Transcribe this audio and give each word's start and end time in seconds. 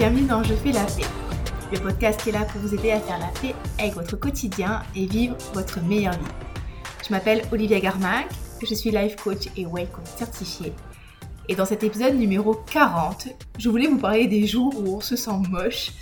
bienvenue 0.00 0.26
dans 0.26 0.42
Je 0.42 0.54
fais 0.54 0.72
la 0.72 0.84
paix, 0.84 1.04
le 1.70 1.78
podcast 1.78 2.22
qui 2.22 2.30
est 2.30 2.32
là 2.32 2.46
pour 2.46 2.58
vous 2.62 2.72
aider 2.72 2.90
à 2.90 3.00
faire 3.00 3.18
la 3.18 3.26
paix 3.38 3.54
avec 3.78 3.92
votre 3.92 4.16
quotidien 4.16 4.82
et 4.96 5.04
vivre 5.04 5.36
votre 5.52 5.82
meilleure 5.82 6.14
vie. 6.14 6.32
Je 7.06 7.12
m'appelle 7.12 7.42
Olivia 7.52 7.80
Garmac, 7.80 8.26
je 8.66 8.74
suis 8.74 8.90
life 8.90 9.16
coach 9.16 9.48
et 9.58 9.66
way 9.66 9.84
coach 9.92 10.06
certifiée. 10.16 10.72
Et 11.50 11.54
dans 11.54 11.66
cet 11.66 11.84
épisode 11.84 12.14
numéro 12.14 12.54
40, 12.54 13.28
je 13.58 13.68
voulais 13.68 13.88
vous 13.88 13.98
parler 13.98 14.26
des 14.26 14.46
jours 14.46 14.72
où 14.74 14.96
on 14.96 15.00
se 15.02 15.16
sent 15.16 15.36
moche, 15.50 15.92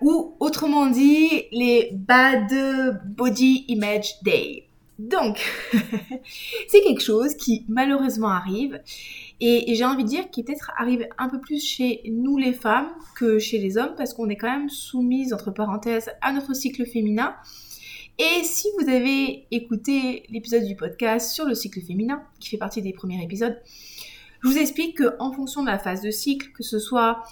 ou 0.00 0.36
autrement 0.38 0.86
dit, 0.86 1.46
les 1.50 1.90
Bad 1.92 3.02
Body 3.04 3.64
Image 3.66 4.12
Day. 4.22 4.68
Donc, 4.98 5.40
c'est 6.68 6.80
quelque 6.82 7.02
chose 7.02 7.34
qui 7.34 7.64
malheureusement 7.68 8.28
arrive 8.28 8.80
et, 9.40 9.74
j'ai 9.74 9.84
envie 9.84 10.04
de 10.04 10.08
dire 10.08 10.30
qu'il 10.30 10.44
peut-être 10.44 10.70
arrive 10.78 11.08
un 11.18 11.28
peu 11.28 11.40
plus 11.40 11.64
chez 11.64 12.02
nous 12.06 12.38
les 12.38 12.52
femmes 12.52 12.88
que 13.16 13.38
chez 13.38 13.58
les 13.58 13.76
hommes 13.76 13.94
parce 13.96 14.14
qu'on 14.14 14.28
est 14.28 14.36
quand 14.36 14.50
même 14.50 14.70
soumise, 14.70 15.32
entre 15.32 15.50
parenthèses, 15.50 16.10
à 16.20 16.32
notre 16.32 16.54
cycle 16.54 16.86
féminin. 16.86 17.34
Et 18.18 18.44
si 18.44 18.68
vous 18.78 18.88
avez 18.88 19.46
écouté 19.50 20.22
l'épisode 20.30 20.64
du 20.64 20.76
podcast 20.76 21.32
sur 21.32 21.44
le 21.44 21.56
cycle 21.56 21.80
féminin, 21.80 22.22
qui 22.38 22.48
fait 22.50 22.58
partie 22.58 22.80
des 22.80 22.92
premiers 22.92 23.20
épisodes, 23.22 23.60
je 24.42 24.48
vous 24.48 24.58
explique 24.58 24.98
qu'en 24.98 25.32
fonction 25.32 25.62
de 25.62 25.68
la 25.68 25.78
phase 25.78 26.02
de 26.02 26.10
cycle, 26.12 26.52
que 26.52 26.62
ce 26.62 26.78
soit 26.78 27.24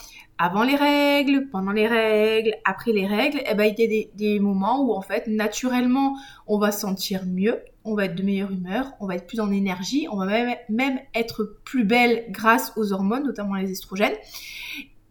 avant 0.42 0.64
les 0.64 0.74
règles, 0.74 1.48
pendant 1.52 1.70
les 1.70 1.87
règles, 1.87 2.56
après 2.64 2.91
les 2.91 3.06
règles, 3.06 3.41
eh 3.48 3.55
ben, 3.55 3.62
il 3.62 3.78
y 3.78 3.84
a 3.84 4.06
des, 4.12 4.41
moments 4.41 4.84
où 4.84 4.92
en 4.92 5.00
fait 5.00 5.28
naturellement 5.28 6.19
on 6.48 6.59
va 6.59 6.73
se 6.73 6.80
sentir 6.80 7.24
mieux, 7.27 7.60
on 7.84 7.95
va 7.95 8.06
être 8.06 8.16
de 8.16 8.24
meilleure 8.24 8.50
humeur, 8.50 8.92
on 8.98 9.06
va 9.06 9.14
être 9.14 9.28
plus 9.28 9.39
en 9.39 9.53
énergie, 9.53 10.08
on 10.11 10.16
va 10.16 10.27
même, 10.27 10.56
même 10.69 10.98
être 11.14 11.61
plus 11.62 11.84
belle 11.84 12.25
grâce 12.31 12.72
aux 12.75 12.92
hormones, 12.92 13.22
notamment 13.22 13.55
les 13.55 13.70
estrogènes. 13.70 14.16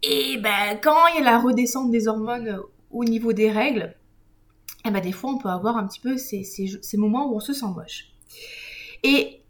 Et 0.04 0.36
ben 0.36 0.78
quand 0.84 1.08
il 1.14 1.20
y 1.20 1.26
a 1.26 1.32
la 1.32 1.40
redescente 1.40 1.92
des 1.92 2.10
hormones 2.10 2.60
au 2.90 3.06
niveau 3.06 3.32
des 3.32 3.50
règles, 3.50 3.96
eh 4.86 4.92
ben, 4.92 5.00
des 5.00 5.14
fois 5.14 5.32
on 5.32 5.38
peut 5.38 5.48
avoir 5.48 5.78
un 5.78 5.88
petit 5.88 6.02
peu 6.02 6.18
ces, 6.18 6.44
ces 6.44 6.98
moments 6.98 7.32
où 7.32 7.38
on 7.38 7.40
se 7.40 7.54
sent 7.54 7.68
moche. 7.74 8.12
Et 9.04 9.44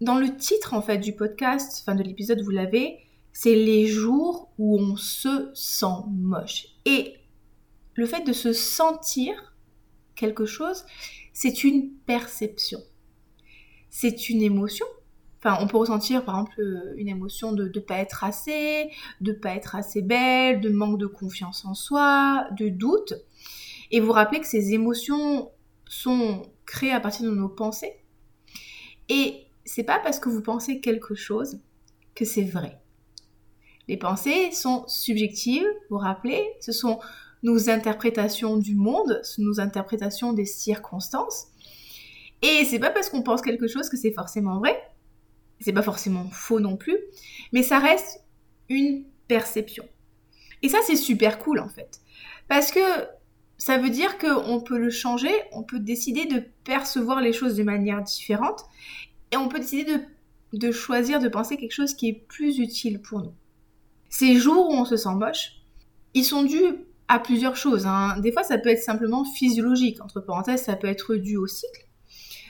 dans 0.00 0.16
le 0.16 0.36
titre 0.36 0.74
en 0.74 0.80
fait 0.80 0.98
du 0.98 1.12
podcast, 1.12 1.82
enfin 1.82 1.96
de 1.96 2.04
l'épisode, 2.04 2.40
vous 2.40 2.52
l'avez, 2.52 3.00
c'est 3.32 3.54
les 3.54 3.86
jours 3.86 4.52
où 4.58 4.78
on 4.78 4.96
se 4.96 5.50
sent 5.54 6.04
moche. 6.10 6.66
Et 6.84 7.14
le 7.94 8.06
fait 8.06 8.24
de 8.26 8.32
se 8.32 8.52
sentir 8.52 9.54
quelque 10.14 10.46
chose, 10.46 10.84
c'est 11.32 11.64
une 11.64 11.90
perception. 12.06 12.80
C'est 13.90 14.28
une 14.28 14.42
émotion. 14.42 14.86
Enfin, 15.38 15.58
on 15.60 15.68
peut 15.68 15.76
ressentir 15.76 16.24
par 16.24 16.34
exemple 16.34 16.94
une 16.96 17.08
émotion 17.08 17.52
de 17.52 17.70
ne 17.72 17.80
pas 17.80 17.98
être 17.98 18.24
assez, 18.24 18.90
de 19.20 19.32
pas 19.32 19.54
être 19.54 19.76
assez 19.76 20.02
belle, 20.02 20.60
de 20.60 20.68
manque 20.68 20.98
de 20.98 21.06
confiance 21.06 21.64
en 21.64 21.74
soi, 21.74 22.48
de 22.58 22.68
doute. 22.68 23.14
Et 23.90 24.00
vous 24.00 24.12
rappelez 24.12 24.40
que 24.40 24.46
ces 24.46 24.74
émotions 24.74 25.50
sont 25.88 26.42
créées 26.66 26.92
à 26.92 27.00
partir 27.00 27.30
de 27.30 27.34
nos 27.34 27.48
pensées. 27.48 27.94
Et 29.08 29.46
c'est 29.64 29.84
pas 29.84 29.98
parce 30.00 30.18
que 30.18 30.28
vous 30.28 30.42
pensez 30.42 30.80
quelque 30.80 31.14
chose 31.14 31.60
que 32.14 32.24
c'est 32.24 32.42
vrai. 32.42 32.80
Les 33.88 33.96
pensées 33.96 34.52
sont 34.52 34.84
subjectives, 34.86 35.66
vous 35.88 35.96
vous 35.96 35.98
rappelez, 35.98 36.46
ce 36.60 36.72
sont 36.72 37.00
nos 37.42 37.70
interprétations 37.70 38.56
du 38.56 38.74
monde, 38.74 39.20
nos 39.38 39.60
interprétations 39.60 40.32
des 40.32 40.44
circonstances. 40.44 41.46
Et 42.42 42.64
c'est 42.64 42.78
pas 42.78 42.90
parce 42.90 43.08
qu'on 43.08 43.22
pense 43.22 43.42
quelque 43.42 43.66
chose 43.66 43.88
que 43.88 43.96
c'est 43.96 44.12
forcément 44.12 44.58
vrai, 44.58 44.80
c'est 45.60 45.72
pas 45.72 45.82
forcément 45.82 46.28
faux 46.30 46.60
non 46.60 46.76
plus, 46.76 46.98
mais 47.52 47.62
ça 47.62 47.78
reste 47.78 48.20
une 48.68 49.04
perception. 49.26 49.84
Et 50.62 50.68
ça 50.68 50.78
c'est 50.86 50.96
super 50.96 51.38
cool 51.38 51.58
en 51.60 51.68
fait, 51.68 52.00
parce 52.48 52.70
que 52.70 52.80
ça 53.56 53.76
veut 53.78 53.90
dire 53.90 54.18
qu'on 54.18 54.60
peut 54.60 54.78
le 54.78 54.90
changer, 54.90 55.32
on 55.52 55.64
peut 55.64 55.80
décider 55.80 56.26
de 56.26 56.44
percevoir 56.64 57.20
les 57.20 57.32
choses 57.32 57.56
de 57.56 57.64
manière 57.64 58.02
différente, 58.02 58.64
et 59.32 59.36
on 59.36 59.48
peut 59.48 59.58
décider 59.58 59.96
de, 60.52 60.72
choisir 60.72 61.18
de 61.18 61.28
penser 61.28 61.56
quelque 61.56 61.72
chose 61.72 61.94
qui 61.94 62.08
est 62.08 62.24
plus 62.28 62.58
utile 62.58 63.00
pour 63.00 63.20
nous. 63.20 63.34
Ces 64.08 64.36
jours 64.36 64.70
où 64.70 64.72
on 64.72 64.84
se 64.84 64.96
sent 64.96 65.14
moche, 65.14 65.52
ils 66.14 66.24
sont 66.24 66.42
dus 66.42 66.64
à 67.08 67.18
plusieurs 67.18 67.56
choses. 67.56 67.86
Hein. 67.86 68.18
Des 68.20 68.32
fois, 68.32 68.42
ça 68.42 68.58
peut 68.58 68.68
être 68.68 68.82
simplement 68.82 69.24
physiologique. 69.24 70.00
Entre 70.02 70.20
parenthèses, 70.20 70.62
ça 70.62 70.76
peut 70.76 70.86
être 70.86 71.14
dû 71.16 71.36
au 71.36 71.46
cycle. 71.46 71.86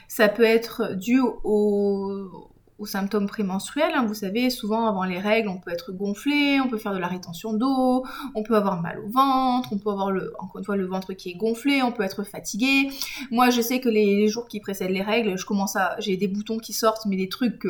Ça 0.07 0.27
peut 0.27 0.43
être 0.43 0.95
dû 0.95 1.19
au, 1.21 2.48
aux 2.79 2.85
symptômes 2.85 3.27
prémenstruels. 3.27 3.91
Hein. 3.93 4.05
Vous 4.05 4.13
savez, 4.13 4.49
souvent 4.49 4.87
avant 4.87 5.03
les 5.03 5.19
règles, 5.19 5.49
on 5.49 5.57
peut 5.57 5.71
être 5.71 5.91
gonflé, 5.91 6.59
on 6.63 6.69
peut 6.69 6.77
faire 6.77 6.93
de 6.93 6.97
la 6.97 7.07
rétention 7.07 7.53
d'eau, 7.53 8.05
on 8.35 8.43
peut 8.43 8.55
avoir 8.55 8.81
mal 8.81 8.99
au 8.99 9.09
ventre, 9.09 9.69
on 9.71 9.77
peut 9.77 9.89
avoir 9.89 10.11
le, 10.11 10.33
encore 10.39 10.59
une 10.59 10.65
fois 10.65 10.77
le 10.77 10.85
ventre 10.85 11.13
qui 11.13 11.29
est 11.29 11.35
gonflé, 11.35 11.83
on 11.83 11.91
peut 11.91 12.03
être 12.03 12.23
fatigué. 12.23 12.89
Moi, 13.31 13.49
je 13.49 13.61
sais 13.61 13.79
que 13.79 13.89
les, 13.89 14.27
jours 14.29 14.47
qui 14.47 14.59
précèdent 14.59 14.91
les 14.91 15.01
règles, 15.01 15.37
je 15.37 15.45
commence 15.45 15.75
à, 15.75 15.95
j'ai 15.99 16.17
des 16.17 16.27
boutons 16.27 16.57
qui 16.57 16.73
sortent, 16.73 17.05
mais 17.05 17.15
des 17.15 17.29
trucs 17.29 17.67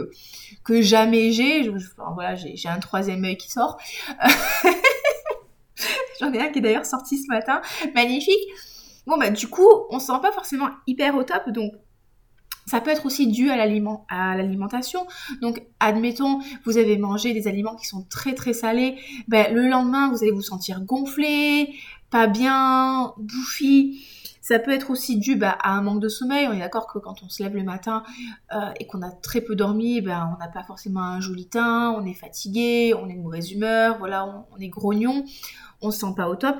que 0.63 0.81
jamais 0.81 1.31
j'ai. 1.31 1.71
j'ai 2.55 2.69
un 2.69 2.79
troisième 2.79 3.23
œil 3.23 3.37
qui 3.37 3.51
sort. 3.51 3.77
J'en 6.19 6.33
ai 6.33 6.39
un 6.39 6.49
qui 6.49 6.59
est 6.59 6.61
d'ailleurs 6.61 6.85
sorti 6.85 7.17
ce 7.17 7.27
matin, 7.29 7.61
magnifique. 7.95 8.35
Bon 9.07 9.17
bah 9.17 9.29
du 9.29 9.47
coup, 9.47 9.67
on 9.89 9.99
se 9.99 10.07
sent 10.07 10.19
pas 10.21 10.31
forcément 10.31 10.69
hyper 10.85 11.15
au 11.15 11.23
top, 11.23 11.49
donc 11.49 11.73
ça 12.69 12.81
peut 12.81 12.91
être 12.91 13.05
aussi 13.05 13.27
dû 13.27 13.49
à 13.49 13.57
l'alimentation. 13.57 15.07
Donc, 15.41 15.63
admettons, 15.79 16.39
vous 16.65 16.77
avez 16.77 16.97
mangé 16.97 17.33
des 17.33 17.47
aliments 17.47 17.75
qui 17.75 17.87
sont 17.87 18.05
très 18.09 18.35
très 18.35 18.53
salés. 18.53 18.97
Ben, 19.27 19.53
le 19.53 19.67
lendemain, 19.67 20.09
vous 20.09 20.21
allez 20.21 20.31
vous 20.31 20.43
sentir 20.43 20.81
gonflé, 20.81 21.73
pas 22.11 22.27
bien, 22.27 23.13
bouffi. 23.17 24.05
Ça 24.41 24.59
peut 24.59 24.71
être 24.71 24.91
aussi 24.91 25.17
dû 25.17 25.35
bah, 25.35 25.57
à 25.61 25.71
un 25.71 25.81
manque 25.81 25.99
de 25.99 26.09
sommeil. 26.09 26.47
On 26.47 26.53
est 26.53 26.59
d'accord 26.59 26.85
que 26.85 26.99
quand 26.99 27.23
on 27.23 27.29
se 27.29 27.41
lève 27.41 27.55
le 27.55 27.63
matin 27.63 28.03
euh, 28.53 28.71
et 28.79 28.85
qu'on 28.85 29.01
a 29.01 29.09
très 29.09 29.41
peu 29.41 29.55
dormi, 29.55 30.01
ben, 30.01 30.31
on 30.35 30.39
n'a 30.39 30.47
pas 30.47 30.63
forcément 30.63 31.01
un 31.01 31.21
joli 31.21 31.47
teint, 31.47 31.91
on 31.91 32.05
est 32.05 32.13
fatigué, 32.13 32.93
on 32.93 33.09
est 33.09 33.15
de 33.15 33.21
mauvaise 33.21 33.51
humeur, 33.51 33.97
voilà, 33.97 34.45
on, 34.51 34.59
est 34.59 34.69
grognon, 34.69 35.23
on 35.81 35.89
se 35.89 35.99
sent 35.99 36.13
pas 36.15 36.29
au 36.29 36.35
top. 36.35 36.55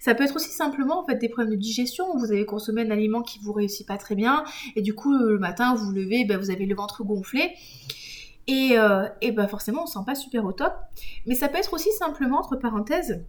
Ça 0.00 0.14
peut 0.14 0.24
être 0.24 0.34
aussi 0.34 0.50
simplement 0.50 1.04
en 1.06 1.14
des 1.14 1.28
problèmes 1.28 1.54
de 1.54 1.60
digestion. 1.60 2.16
Vous 2.16 2.32
avez 2.32 2.46
consommé 2.46 2.82
un 2.82 2.90
aliment 2.90 3.20
qui 3.20 3.38
vous 3.38 3.52
réussit 3.52 3.86
pas 3.86 3.98
très 3.98 4.14
bien 4.14 4.44
et 4.74 4.80
du 4.80 4.94
coup 4.94 5.12
le 5.12 5.38
matin 5.38 5.74
vous 5.74 5.92
levez, 5.92 6.24
ben, 6.24 6.38
vous 6.38 6.50
avez 6.50 6.66
le 6.66 6.74
ventre 6.74 7.04
gonflé. 7.04 7.52
Et, 8.46 8.78
euh, 8.78 9.06
ben 9.20 9.46
forcément 9.46 9.84
on 9.84 9.86
se 9.86 9.92
sent 9.92 10.04
pas 10.06 10.14
super 10.14 10.44
au 10.46 10.52
top. 10.52 10.72
Mais 11.26 11.34
ça 11.34 11.48
peut 11.48 11.58
être 11.58 11.74
aussi 11.74 11.92
simplement 11.92 12.38
entre 12.38 12.56
parenthèses 12.56 13.24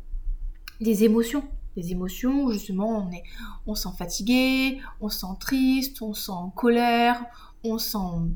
des 0.80 1.04
émotions 1.04 1.44
des 1.76 1.92
émotions 1.92 2.44
où 2.44 2.52
justement 2.52 3.08
on 3.08 3.12
est 3.12 3.24
on 3.66 3.76
sent 3.76 3.90
fatigué, 3.98 4.82
on 5.00 5.08
se 5.08 5.20
sent 5.20 5.38
triste, 5.40 6.02
on 6.02 6.14
se 6.14 6.26
sent 6.26 6.32
en 6.32 6.50
colère, 6.50 7.24
on 7.64 7.78
se 7.78 7.92
sent 7.92 8.34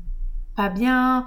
pas 0.56 0.70
bien 0.70 1.26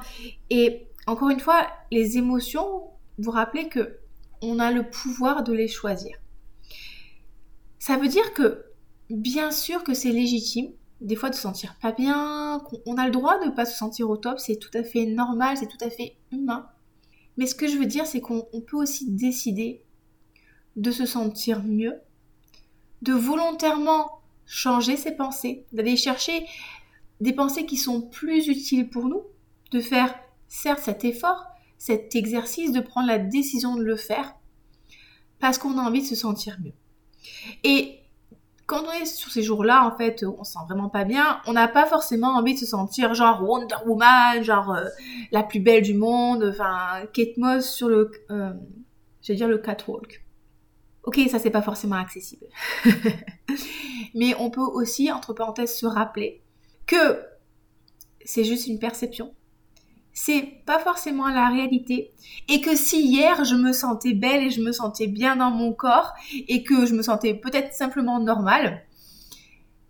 et 0.49 0.87
encore 1.05 1.29
une 1.29 1.39
fois 1.39 1.67
les 1.91 2.17
émotions 2.17 2.83
vous 3.19 3.31
rappelez 3.31 3.67
que 3.67 3.99
on 4.41 4.59
a 4.59 4.71
le 4.71 4.89
pouvoir 4.89 5.43
de 5.43 5.53
les 5.53 5.67
choisir. 5.67 6.17
Ça 7.79 7.97
veut 7.97 8.07
dire 8.09 8.33
que, 8.33 8.65
bien 9.09 9.51
sûr 9.51 9.83
que 9.83 9.93
c'est 9.93 10.11
légitime, 10.11 10.71
des 11.01 11.15
fois 11.15 11.29
de 11.29 11.35
se 11.35 11.41
sentir 11.41 11.75
pas 11.81 11.93
bien, 11.93 12.61
qu'on 12.65 12.97
a 12.97 13.05
le 13.05 13.11
droit 13.11 13.39
de 13.39 13.45
ne 13.45 13.51
pas 13.51 13.65
se 13.65 13.77
sentir 13.77 14.09
au 14.09 14.17
top, 14.17 14.37
c'est 14.37 14.57
tout 14.57 14.75
à 14.77 14.83
fait 14.83 15.05
normal, 15.05 15.57
c'est 15.57 15.67
tout 15.67 15.83
à 15.83 15.89
fait 15.89 16.17
humain. 16.31 16.67
Mais 17.37 17.45
ce 17.45 17.55
que 17.55 17.67
je 17.67 17.77
veux 17.77 17.85
dire, 17.85 18.05
c'est 18.05 18.19
qu'on 18.19 18.43
peut 18.67 18.77
aussi 18.77 19.09
décider 19.09 19.81
de 20.75 20.91
se 20.91 21.05
sentir 21.05 21.63
mieux, 21.63 21.95
de 23.01 23.13
volontairement 23.13 24.19
changer 24.45 24.97
ses 24.97 25.15
pensées, 25.15 25.65
d'aller 25.71 25.95
chercher 25.95 26.45
des 27.21 27.33
pensées 27.33 27.65
qui 27.65 27.77
sont 27.77 28.01
plus 28.01 28.47
utiles 28.47 28.89
pour 28.89 29.05
nous, 29.05 29.23
de 29.71 29.79
faire 29.79 30.13
certes 30.49 30.81
cet 30.83 31.05
effort, 31.05 31.45
cet 31.77 32.15
exercice, 32.15 32.73
de 32.73 32.81
prendre 32.81 33.07
la 33.07 33.19
décision 33.19 33.77
de 33.77 33.83
le 33.83 33.95
faire, 33.95 34.35
parce 35.39 35.57
qu'on 35.57 35.77
a 35.77 35.81
envie 35.81 36.01
de 36.01 36.07
se 36.07 36.15
sentir 36.15 36.57
mieux. 36.61 36.73
Et 37.63 37.99
quand 38.69 38.83
on 38.83 38.91
est 39.01 39.05
sur 39.05 39.31
ces 39.31 39.41
jours-là, 39.41 39.83
en 39.83 39.97
fait, 39.97 40.23
on 40.23 40.43
se 40.43 40.53
sent 40.53 40.59
vraiment 40.67 40.89
pas 40.89 41.03
bien, 41.03 41.41
on 41.47 41.53
n'a 41.53 41.67
pas 41.67 41.87
forcément 41.87 42.35
envie 42.35 42.53
de 42.53 42.59
se 42.59 42.67
sentir 42.67 43.15
genre 43.15 43.41
Wonder 43.43 43.75
Woman, 43.85 44.43
genre 44.43 44.73
euh, 44.73 44.85
la 45.31 45.41
plus 45.41 45.59
belle 45.59 45.81
du 45.81 45.95
monde, 45.95 46.45
enfin 46.51 47.05
Kate 47.11 47.37
Moss 47.37 47.67
sur 47.67 47.89
le, 47.89 48.11
euh, 48.29 48.53
je 49.23 49.33
dire 49.33 49.47
le 49.47 49.57
catwalk. 49.57 50.23
Ok, 51.03 51.19
ça 51.31 51.39
c'est 51.39 51.49
pas 51.49 51.63
forcément 51.63 51.95
accessible. 51.95 52.45
Mais 54.13 54.35
on 54.39 54.51
peut 54.51 54.61
aussi, 54.61 55.11
entre 55.11 55.33
parenthèses, 55.33 55.75
se 55.75 55.87
rappeler 55.87 56.43
que 56.85 57.19
c'est 58.23 58.43
juste 58.43 58.67
une 58.67 58.77
perception, 58.77 59.33
c'est 60.13 60.63
pas 60.65 60.79
forcément 60.79 61.29
la 61.29 61.49
réalité. 61.49 62.11
Et 62.47 62.61
que 62.61 62.75
si 62.75 63.01
hier 63.01 63.43
je 63.45 63.55
me 63.55 63.71
sentais 63.71 64.13
belle 64.13 64.43
et 64.43 64.49
je 64.49 64.61
me 64.61 64.71
sentais 64.71 65.07
bien 65.07 65.35
dans 65.35 65.51
mon 65.51 65.73
corps 65.73 66.13
et 66.47 66.63
que 66.63 66.85
je 66.85 66.93
me 66.93 67.01
sentais 67.01 67.33
peut-être 67.33 67.73
simplement 67.73 68.19
normale, 68.19 68.83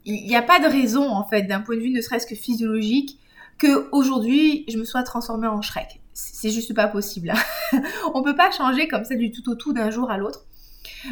il 0.05 0.25
n'y 0.25 0.35
a 0.35 0.41
pas 0.41 0.59
de 0.59 0.67
raison 0.67 1.09
en 1.09 1.23
fait 1.23 1.43
d'un 1.43 1.61
point 1.61 1.75
de 1.75 1.81
vue 1.81 1.91
ne 1.91 2.01
serait-ce 2.01 2.27
que 2.27 2.35
physiologique 2.35 3.19
que 3.57 3.89
aujourd'hui 3.91 4.65
je 4.69 4.77
me 4.77 4.85
sois 4.85 5.03
transformée 5.03 5.47
en 5.47 5.61
Shrek. 5.61 6.01
c'est 6.13 6.51
juste 6.51 6.73
pas 6.73 6.87
possible. 6.87 7.31
Hein. 7.31 7.81
on 8.13 8.23
peut 8.23 8.35
pas 8.35 8.51
changer 8.51 8.87
comme 8.87 9.05
ça 9.05 9.15
du 9.15 9.31
tout 9.31 9.47
au 9.49 9.55
tout 9.55 9.73
d'un 9.73 9.89
jour 9.89 10.09
à 10.11 10.17
l'autre. 10.17 10.45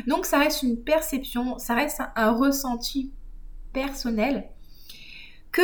Donc 0.07 0.25
ça 0.25 0.39
reste 0.39 0.63
une 0.63 0.81
perception, 0.81 1.57
ça 1.59 1.75
reste 1.75 2.01
un 2.15 2.31
ressenti 2.31 3.12
personnel 3.74 4.50
que 5.51 5.62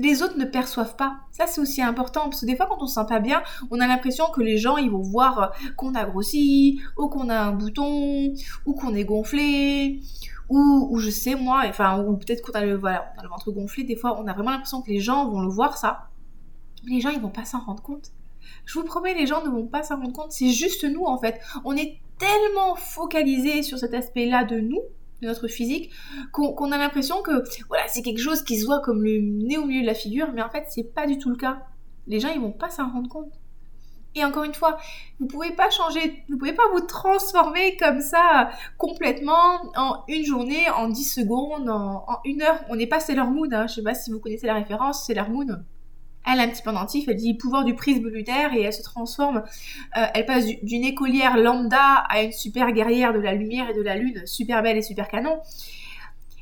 les 0.00 0.22
autres 0.22 0.38
ne 0.38 0.44
perçoivent 0.44 0.96
pas. 0.96 1.18
Ça, 1.30 1.46
c'est 1.46 1.60
aussi 1.60 1.82
important 1.82 2.22
parce 2.24 2.40
que 2.40 2.46
des 2.46 2.56
fois, 2.56 2.66
quand 2.66 2.82
on 2.82 2.86
se 2.86 2.94
sent 2.94 3.06
pas 3.08 3.20
bien, 3.20 3.42
on 3.70 3.80
a 3.80 3.86
l'impression 3.86 4.26
que 4.30 4.40
les 4.40 4.58
gens, 4.58 4.76
ils 4.76 4.90
vont 4.90 5.02
voir 5.02 5.52
qu'on 5.76 5.94
a 5.94 6.04
grossi, 6.04 6.80
ou 6.96 7.08
qu'on 7.08 7.28
a 7.28 7.38
un 7.38 7.52
bouton, 7.52 8.32
ou 8.66 8.74
qu'on 8.74 8.94
est 8.94 9.04
gonflé, 9.04 10.00
ou, 10.48 10.98
je 10.98 11.10
sais 11.10 11.36
moi, 11.36 11.62
enfin, 11.68 12.02
ou 12.02 12.16
peut-être 12.16 12.42
qu'on 12.42 12.58
a 12.58 12.64
le, 12.64 12.72
le 12.72 13.28
ventre 13.28 13.52
gonflé. 13.52 13.84
Des 13.84 13.96
fois, 13.96 14.20
on 14.20 14.26
a 14.26 14.32
vraiment 14.32 14.50
l'impression 14.50 14.82
que 14.82 14.90
les 14.90 15.00
gens 15.00 15.28
vont 15.30 15.42
le 15.42 15.48
voir 15.48 15.76
ça. 15.76 16.08
Les 16.86 17.00
gens, 17.00 17.10
ils 17.10 17.20
vont 17.20 17.30
pas 17.30 17.44
s'en 17.44 17.60
rendre 17.60 17.82
compte. 17.82 18.10
Je 18.64 18.78
vous 18.78 18.84
promets, 18.84 19.14
les 19.14 19.26
gens 19.26 19.44
ne 19.44 19.50
vont 19.50 19.66
pas 19.66 19.82
s'en 19.82 19.96
rendre 19.96 20.12
compte. 20.12 20.32
C'est 20.32 20.50
juste 20.50 20.84
nous, 20.84 21.04
en 21.04 21.18
fait. 21.18 21.40
On 21.64 21.76
est 21.76 22.00
tellement 22.18 22.74
focalisé 22.74 23.62
sur 23.62 23.78
cet 23.78 23.94
aspect-là 23.94 24.44
de 24.44 24.58
nous 24.60 24.82
de 25.20 25.26
notre 25.26 25.48
physique, 25.48 25.90
qu'on 26.32 26.72
a 26.72 26.78
l'impression 26.78 27.22
que 27.22 27.42
voilà, 27.68 27.84
c'est 27.88 28.02
quelque 28.02 28.20
chose 28.20 28.42
qui 28.42 28.58
se 28.58 28.66
voit 28.66 28.80
comme 28.80 29.02
le 29.02 29.20
nez 29.20 29.58
au 29.58 29.66
milieu 29.66 29.82
de 29.82 29.86
la 29.86 29.94
figure, 29.94 30.32
mais 30.32 30.42
en 30.42 30.50
fait, 30.50 30.64
c'est 30.68 30.94
pas 30.94 31.06
du 31.06 31.18
tout 31.18 31.30
le 31.30 31.36
cas. 31.36 31.62
Les 32.06 32.20
gens, 32.20 32.30
ils 32.34 32.40
vont 32.40 32.52
pas 32.52 32.70
s'en 32.70 32.90
rendre 32.90 33.08
compte. 33.08 33.32
Et 34.16 34.24
encore 34.24 34.42
une 34.42 34.54
fois, 34.54 34.76
vous 35.20 35.26
pouvez 35.26 35.52
pas 35.52 35.70
changer, 35.70 36.24
vous 36.28 36.36
pouvez 36.36 36.52
pas 36.52 36.64
vous 36.72 36.80
transformer 36.80 37.76
comme 37.76 38.00
ça 38.00 38.50
complètement 38.76 39.70
en 39.76 40.02
une 40.08 40.24
journée, 40.24 40.68
en 40.70 40.88
10 40.88 41.04
secondes, 41.04 41.68
en, 41.68 42.04
une 42.24 42.42
heure. 42.42 42.60
On 42.70 42.76
n'est 42.76 42.88
pas 42.88 42.98
Sailor 42.98 43.30
Moon, 43.30 43.48
hein. 43.52 43.68
je 43.68 43.74
sais 43.74 43.82
pas 43.82 43.94
si 43.94 44.10
vous 44.10 44.18
connaissez 44.18 44.48
la 44.48 44.54
référence, 44.54 45.06
Sailor 45.06 45.30
Moon 45.30 45.62
elle 46.26 46.40
a 46.40 46.42
un 46.42 46.48
petit 46.48 46.62
pendentif, 46.62 47.08
elle 47.08 47.16
dit 47.16 47.34
pouvoir 47.34 47.64
du 47.64 47.74
prisme 47.74 48.08
lunaire 48.08 48.52
et 48.52 48.62
elle 48.62 48.72
se 48.72 48.82
transforme, 48.82 49.42
euh, 49.96 50.06
elle 50.14 50.26
passe 50.26 50.44
d'une 50.62 50.84
écolière 50.84 51.36
lambda 51.36 52.04
à 52.08 52.22
une 52.22 52.32
super 52.32 52.72
guerrière 52.72 53.12
de 53.12 53.18
la 53.18 53.34
lumière 53.34 53.70
et 53.70 53.74
de 53.74 53.82
la 53.82 53.96
lune, 53.96 54.22
super 54.26 54.62
belle 54.62 54.76
et 54.76 54.82
super 54.82 55.08
canon. 55.08 55.40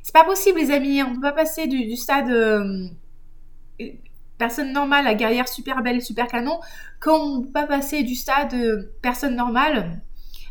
C'est 0.03 0.15
pas 0.15 0.25
possible 0.25 0.59
les 0.59 0.71
amis, 0.71 1.03
on 1.03 1.15
peut 1.15 1.21
pas 1.21 1.33
passer 1.33 1.67
du, 1.67 1.97
stade 1.97 2.31
euh, 2.31 2.89
personne 4.37 4.73
normale 4.73 5.07
à 5.07 5.15
guerrière 5.15 5.49
super 5.49 5.83
belle 5.83 5.97
et 5.97 6.01
super 6.01 6.27
canon, 6.27 6.59
comme 6.99 7.21
on 7.21 7.43
peut 7.43 7.53
pas 7.53 7.67
passer 7.67 8.03
du 8.03 8.15
stade 8.15 8.55
euh, 8.55 8.95
personne 9.03 9.37
normale 9.37 10.01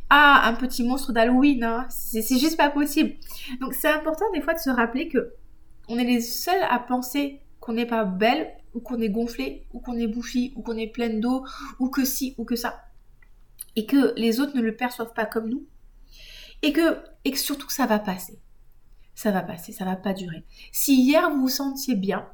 à 0.10 0.48
un 0.48 0.54
petit 0.54 0.84
monstre 0.84 1.12
d'Halloween, 1.12 1.66
hein. 1.66 1.86
c'est 1.90 2.22
juste 2.40 2.56
pas 2.56 2.70
possible. 2.70 3.12
Donc 3.60 3.74
c'est 3.74 3.90
important 3.90 4.26
des 4.34 4.42
fois 4.42 4.54
de 4.54 4.60
se 4.60 4.70
rappeler 4.70 5.10
que 5.10 5.34
on 5.90 5.98
est 5.98 6.06
les 6.06 6.22
seuls 6.22 6.64
à 6.70 6.80
penser 6.80 7.42
qu'on 7.60 7.74
n'est 7.74 7.86
pas 7.86 8.06
belle 8.06 8.48
ou 8.78 8.80
qu'on 8.80 9.02
est 9.02 9.10
gonflé, 9.10 9.66
ou 9.74 9.80
qu'on 9.80 9.98
est 9.98 10.06
bouffi, 10.06 10.54
ou 10.56 10.62
qu'on 10.62 10.78
est 10.78 10.88
pleine 10.88 11.20
d'eau, 11.20 11.44
ou 11.80 11.90
que 11.90 12.06
si, 12.06 12.36
ou 12.38 12.46
que 12.46 12.56
ça. 12.56 12.86
Et 13.76 13.88
que 13.88 14.14
les 14.16 14.40
autres 14.40 14.56
ne 14.56 14.62
le 14.62 14.76
perçoivent 14.76 15.14
pas 15.14 15.26
comme 15.26 15.50
nous. 15.50 15.66
Et 16.62 16.74
que, 16.74 17.02
et 17.26 17.32
que 17.32 17.40
surtout 17.40 17.72
ça 17.72 17.88
va 17.88 17.98
passer. 17.98 18.40
Ça 19.16 19.32
va 19.32 19.42
passer, 19.42 19.72
ça 19.72 19.84
va 19.84 19.96
pas 19.96 20.14
durer. 20.14 20.44
Si 20.72 20.94
hier 20.94 21.28
vous 21.32 21.42
vous 21.42 21.50
sentiez 21.50 21.96
bien, 21.96 22.30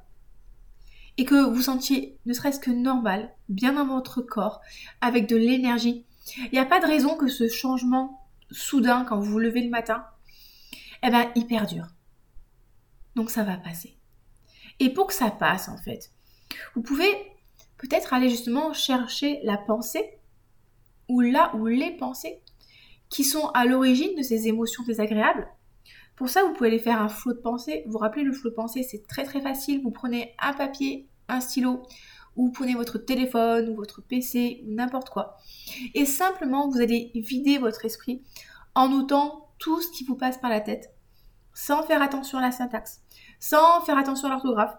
et 1.18 1.24
que 1.24 1.46
vous 1.46 1.62
sentiez 1.62 2.20
ne 2.26 2.34
serait-ce 2.34 2.60
que 2.60 2.72
normal, 2.72 3.34
bien 3.48 3.72
dans 3.72 3.88
votre 3.88 4.22
corps, 4.22 4.60
avec 5.00 5.30
de 5.30 5.38
l'énergie, 5.38 6.06
il 6.38 6.52
n'y 6.52 6.60
a 6.60 6.66
pas 6.66 6.82
de 6.82 6.88
raison 6.88 7.16
que 7.16 7.28
ce 7.30 7.48
changement 7.48 8.28
soudain, 8.52 9.06
quand 9.06 9.18
vous 9.18 9.32
vous 9.32 9.40
levez 9.40 9.64
le 9.64 9.70
matin, 9.70 10.06
eh 11.04 11.10
ben, 11.10 11.32
il 11.36 11.48
perdure. 11.48 11.88
Donc 13.16 13.30
ça 13.30 13.44
va 13.44 13.56
passer. 13.56 13.98
Et 14.80 14.90
pour 14.90 15.08
que 15.08 15.14
ça 15.14 15.32
passe, 15.32 15.70
en 15.70 15.78
fait, 15.78 16.12
vous 16.76 16.82
pouvez 16.82 17.12
peut-être 17.78 18.14
aller 18.14 18.30
justement 18.30 18.74
chercher 18.74 19.40
la 19.44 19.58
pensée 19.58 20.18
ou 21.10 21.22
là 21.22 21.54
ou 21.56 21.68
les 21.68 21.92
pensées 21.92 22.42
qui 23.10 23.24
sont 23.24 23.50
à 23.50 23.66
l'origine 23.66 24.16
de 24.18 24.24
ces 24.24 24.48
émotions 24.48 24.84
désagréables. 24.84 25.48
Pour 26.16 26.30
ça, 26.30 26.44
vous 26.44 26.54
pouvez 26.54 26.70
aller 26.70 26.80
faire 26.80 27.02
un 27.02 27.10
flot 27.10 27.34
de 27.34 27.40
pensée. 27.40 27.84
Vous 27.88 27.98
rappelez 27.98 28.24
le 28.24 28.34
flot 28.34 28.50
de 28.50 28.56
pensée, 28.56 28.84
c'est 28.84 29.06
très 29.08 29.24
très 29.24 29.42
facile. 29.42 29.82
Vous 29.82 29.92
prenez 29.92 30.34
un 30.40 30.54
papier, 30.54 31.08
un 31.28 31.40
stylo, 31.40 31.84
ou 32.36 32.48
vous 32.48 32.52
prenez 32.52 32.76
votre 32.76 32.98
téléphone 32.98 33.70
ou 33.70 33.76
votre 33.76 34.02
PC 34.02 34.64
ou 34.66 34.74
n'importe 34.74 35.10
quoi. 35.10 35.38
Et 35.94 36.06
simplement, 36.06 36.70
vous 36.70 36.82
allez 36.82 37.12
vider 37.16 37.58
votre 37.58 37.86
esprit 37.86 38.24
en 38.76 38.90
notant 38.90 39.50
tout 39.60 39.82
ce 39.82 39.92
qui 39.92 40.04
vous 40.04 40.16
passe 40.16 40.38
par 40.38 40.50
la 40.50 40.62
tête, 40.62 40.94
sans 41.54 41.84
faire 41.84 42.02
attention 42.02 42.40
à 42.40 42.42
la 42.42 42.52
syntaxe, 42.52 43.02
sans 43.40 43.82
faire 43.82 43.98
attention 43.98 44.28
à 44.28 44.32
l'orthographe, 44.32 44.76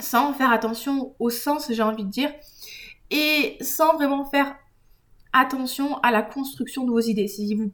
sans 0.00 0.32
faire 0.32 0.52
attention 0.52 1.14
au 1.18 1.30
sens, 1.30 1.70
j'ai 1.70 1.82
envie 1.82 2.04
de 2.04 2.10
dire, 2.10 2.32
et 3.10 3.56
sans 3.60 3.94
vraiment 3.94 4.24
faire 4.24 4.56
attention 5.32 5.98
à 5.98 6.10
la 6.10 6.22
construction 6.22 6.84
de 6.84 6.90
vos 6.90 7.00
idées. 7.00 7.28
Si 7.28 7.54
vous, 7.54 7.70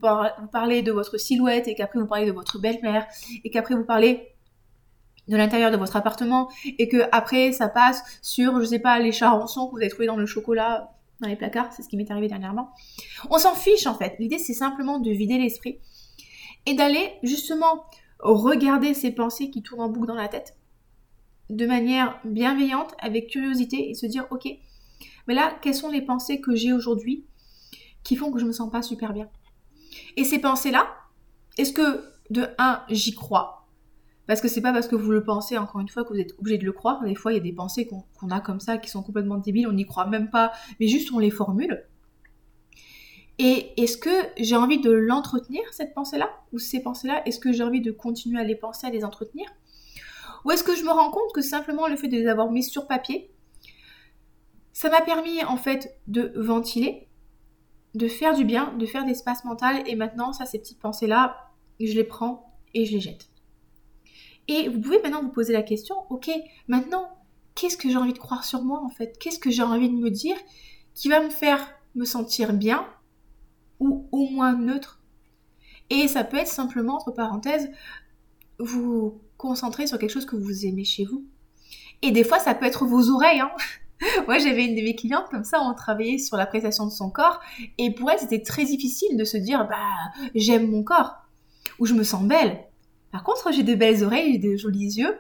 parlez 0.51 0.83
de 0.83 0.93
votre 0.93 1.17
silhouette 1.17 1.69
et 1.69 1.75
qu'après 1.75 2.01
vous 2.01 2.07
parlez 2.07 2.27
de 2.27 2.33
votre 2.33 2.59
belle-mère 2.59 3.07
et 3.45 3.51
qu'après 3.51 3.75
vous 3.75 3.85
parlez 3.85 4.29
de 5.29 5.37
l'intérieur 5.37 5.71
de 5.71 5.77
votre 5.77 5.95
appartement 5.95 6.51
et 6.65 6.89
que 6.89 7.09
après 7.13 7.53
ça 7.53 7.69
passe 7.69 8.03
sur, 8.21 8.61
je 8.61 8.65
sais 8.65 8.81
pas, 8.81 8.99
les 8.99 9.13
charançons 9.13 9.67
que 9.67 9.73
vous 9.73 9.79
avez 9.79 9.89
trouvés 9.89 10.07
dans 10.07 10.17
le 10.17 10.27
chocolat, 10.27 10.91
dans 11.21 11.29
les 11.29 11.37
placards, 11.37 11.73
c'est 11.73 11.83
ce 11.83 11.89
qui 11.89 11.97
m'est 11.97 12.11
arrivé 12.11 12.27
dernièrement. 12.27 12.71
On 13.31 13.39
s'en 13.39 13.55
fiche 13.55 13.87
en 13.87 13.95
fait. 13.95 14.17
L'idée 14.19 14.39
c'est 14.39 14.55
simplement 14.55 14.99
de 14.99 15.11
vider 15.11 15.39
l'esprit 15.39 15.79
et 16.67 16.75
d'aller 16.75 17.13
justement 17.23 17.85
regarder 18.19 18.95
ces 18.95 19.13
pensées 19.13 19.51
qui 19.51 19.63
tournent 19.63 19.83
en 19.83 19.89
boucle 19.89 20.09
dans 20.09 20.15
la 20.15 20.29
tête 20.29 20.57
de 21.53 21.67
manière 21.67 22.19
bienveillante, 22.25 22.95
avec 22.99 23.29
curiosité 23.29 23.91
et 23.91 23.95
se 23.95 24.07
dire 24.07 24.27
ok, 24.31 24.49
mais 25.29 25.35
là, 25.35 25.57
quelles 25.63 25.75
sont 25.75 25.91
les 25.91 26.03
pensées 26.03 26.41
que 26.41 26.55
j'ai 26.55 26.73
aujourd'hui 26.73 27.27
qui 28.03 28.17
font 28.17 28.33
que 28.33 28.39
je 28.39 28.47
me 28.47 28.53
sens 28.53 28.71
pas 28.71 28.83
super 28.83 29.13
bien? 29.13 29.29
Et 30.17 30.25
ces 30.25 30.39
pensées-là, 30.39 30.89
est-ce 31.59 31.73
que 31.73 32.05
de 32.31 32.47
un, 32.59 32.83
j'y 32.89 33.15
crois? 33.15 33.67
Parce 34.27 34.41
que 34.41 34.49
c'est 34.49 34.63
pas 34.63 34.73
parce 34.73 34.89
que 34.89 34.97
vous 34.97 35.11
le 35.11 35.25
pensez, 35.25 35.59
encore 35.59 35.81
une 35.81 35.89
fois, 35.89 36.05
que 36.05 36.15
vous 36.15 36.21
êtes 36.21 36.33
obligé 36.39 36.57
de 36.57 36.65
le 36.65 36.73
croire. 36.73 37.03
Des 37.03 37.15
fois, 37.15 37.33
il 37.33 37.37
y 37.37 37.41
a 37.41 37.43
des 37.43 37.53
pensées 37.53 37.87
qu'on 37.87 38.31
a 38.31 38.41
comme 38.41 38.61
ça 38.61 38.79
qui 38.79 38.89
sont 38.89 39.03
complètement 39.03 39.37
débiles, 39.37 39.67
on 39.67 39.73
n'y 39.73 39.85
croit 39.85 40.07
même 40.07 40.31
pas, 40.31 40.53
mais 40.81 40.87
juste 40.87 41.13
on 41.13 41.19
les 41.19 41.31
formule. 41.31 41.85
Et 43.39 43.73
est-ce 43.83 43.97
que 43.97 44.11
j'ai 44.39 44.57
envie 44.57 44.81
de 44.81 44.91
l'entretenir, 44.91 45.63
cette 45.73 45.95
pensée-là? 45.95 46.31
Ou 46.53 46.59
ces 46.59 46.81
pensées-là, 46.81 47.23
est-ce 47.27 47.41
que 47.41 47.53
j'ai 47.53 47.63
envie 47.63 47.81
de 47.81 47.91
continuer 47.91 48.41
à 48.41 48.45
les 48.45 48.55
penser, 48.55 48.87
à 48.87 48.91
les 48.91 49.05
entretenir? 49.05 49.47
Ou 50.45 50.51
est-ce 50.51 50.65
que 50.65 50.75
je 50.75 50.85
me 50.85 50.91
rends 50.91 51.11
compte 51.11 51.33
que 51.35 51.43
simplement 51.43 51.89
le 51.89 51.97
fait 51.97 52.09
de 52.09 52.17
les 52.17 52.27
avoir 52.27 52.51
mis 52.51 52.63
sur 52.63 52.87
papier, 52.87 53.31
ça 54.73 54.91
m'a 54.91 55.01
permis 55.01 55.45
en 55.45 55.57
fait 55.57 55.99
de 56.07 56.33
ventiler, 56.37 57.09
de 57.95 58.09
faire 58.09 58.35
du 58.35 58.45
bien, 58.45 58.73
de 58.75 58.87
faire 58.87 59.07
l'espace 59.07 59.45
mental 59.45 59.83
et 59.87 59.95
maintenant 59.95 60.33
ça 60.33 60.47
ces 60.47 60.59
petites 60.59 60.81
pensées 60.81 61.07
là, 61.07 61.51
je 61.81 61.93
les 61.93 62.05
prends 62.05 62.57
et 62.75 62.85
je 62.87 62.93
les 62.93 63.01
jette. 63.01 63.29
Et 64.49 64.69
vous 64.69 64.81
pouvez 64.81 65.01
maintenant 65.03 65.23
vous 65.23 65.31
poser 65.31 65.53
la 65.53 65.63
question, 65.63 65.97
ok, 66.11 66.31
maintenant 66.69 67.09
qu'est-ce 67.55 67.77
que 67.77 67.89
j'ai 67.89 67.97
envie 67.97 68.13
de 68.13 68.19
croire 68.19 68.45
sur 68.45 68.63
moi 68.63 68.83
en 68.85 68.89
fait? 68.89 69.19
Qu'est-ce 69.19 69.39
que 69.39 69.51
j'ai 69.51 69.63
envie 69.63 69.89
de 69.89 69.95
me 69.95 70.11
dire 70.11 70.37
qui 70.95 71.09
va 71.09 71.23
me 71.23 71.31
faire 71.31 71.67
me 71.95 72.05
sentir 72.05 72.53
bien 72.53 72.87
ou 73.79 74.09
au 74.13 74.29
moins 74.29 74.55
neutre? 74.55 75.01
Et 75.91 76.09
ça 76.09 76.25
peut 76.25 76.39
être 76.39 76.49
simplement, 76.49 76.95
entre 76.95 77.11
parenthèses, 77.11 77.71
vous 78.59 79.21
concentrer 79.43 79.89
sur 79.89 79.99
quelque 79.99 80.11
chose 80.11 80.25
que 80.25 80.37
vous 80.37 80.65
aimez 80.67 80.85
chez 80.85 81.05
vous. 81.05 81.25
Et 82.01 82.13
des 82.13 82.23
fois, 82.23 82.39
ça 82.39 82.55
peut 82.55 82.65
être 82.65 82.87
vos 82.87 83.11
oreilles. 83.11 83.41
Hein. 83.41 83.51
Moi, 84.29 84.39
j'avais 84.39 84.65
une 84.65 84.77
de 84.77 84.83
mes 84.83 84.95
clientes 84.95 85.27
comme 85.31 85.43
ça, 85.45 85.61
on 85.61 85.75
travaillait 85.75 86.19
sur 86.19 86.37
l'appréciation 86.37 86.87
de 86.87 86.93
son 86.93 87.11
corps, 87.11 87.41
et 87.79 87.93
pour 87.93 88.11
elle, 88.11 88.19
c'était 88.19 88.43
très 88.43 88.65
difficile 88.65 89.17
de 89.17 89.25
se 89.25 89.37
dire, 89.37 89.67
bah, 89.69 90.23
j'aime 90.35 90.71
mon 90.71 90.85
corps, 90.85 91.17
ou 91.79 91.87
je 91.87 91.95
me 91.95 92.05
sens 92.05 92.25
belle. 92.25 92.65
Par 93.11 93.25
contre, 93.25 93.53
j'ai 93.53 93.63
des 93.63 93.77
belles 93.77 94.05
oreilles, 94.05 94.37
et 94.37 94.39
des 94.39 94.57
jolis 94.57 94.99
yeux. 94.99 95.19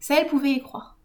Ça, 0.00 0.16
elle 0.20 0.26
pouvait 0.26 0.52
y 0.52 0.60
croire. 0.60 0.98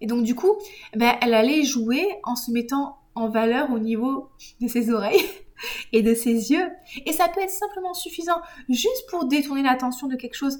Et 0.00 0.06
donc, 0.06 0.24
du 0.24 0.34
coup, 0.34 0.52
bah, 0.96 1.16
elle 1.20 1.34
allait 1.34 1.62
jouer 1.62 2.06
en 2.24 2.34
se 2.34 2.50
mettant 2.50 2.98
en 3.14 3.28
valeur 3.28 3.70
au 3.70 3.78
niveau 3.78 4.30
de 4.60 4.68
ses 4.68 4.90
oreilles 4.90 5.24
et 5.92 6.02
de 6.02 6.14
ses 6.14 6.50
yeux. 6.50 6.68
Et 7.06 7.12
ça 7.12 7.28
peut 7.28 7.40
être 7.40 7.50
simplement 7.50 7.94
suffisant, 7.94 8.40
juste 8.68 9.08
pour 9.08 9.26
détourner 9.26 9.62
l'attention 9.62 10.08
de 10.08 10.16
quelque 10.16 10.34
chose 10.34 10.58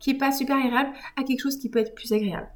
qui 0.00 0.10
est 0.10 0.14
pas 0.14 0.32
super 0.32 0.56
agréable 0.56 0.92
à 1.16 1.22
quelque 1.22 1.40
chose 1.40 1.58
qui 1.58 1.68
peut 1.68 1.78
être 1.78 1.94
plus 1.94 2.12
agréable. 2.12 2.50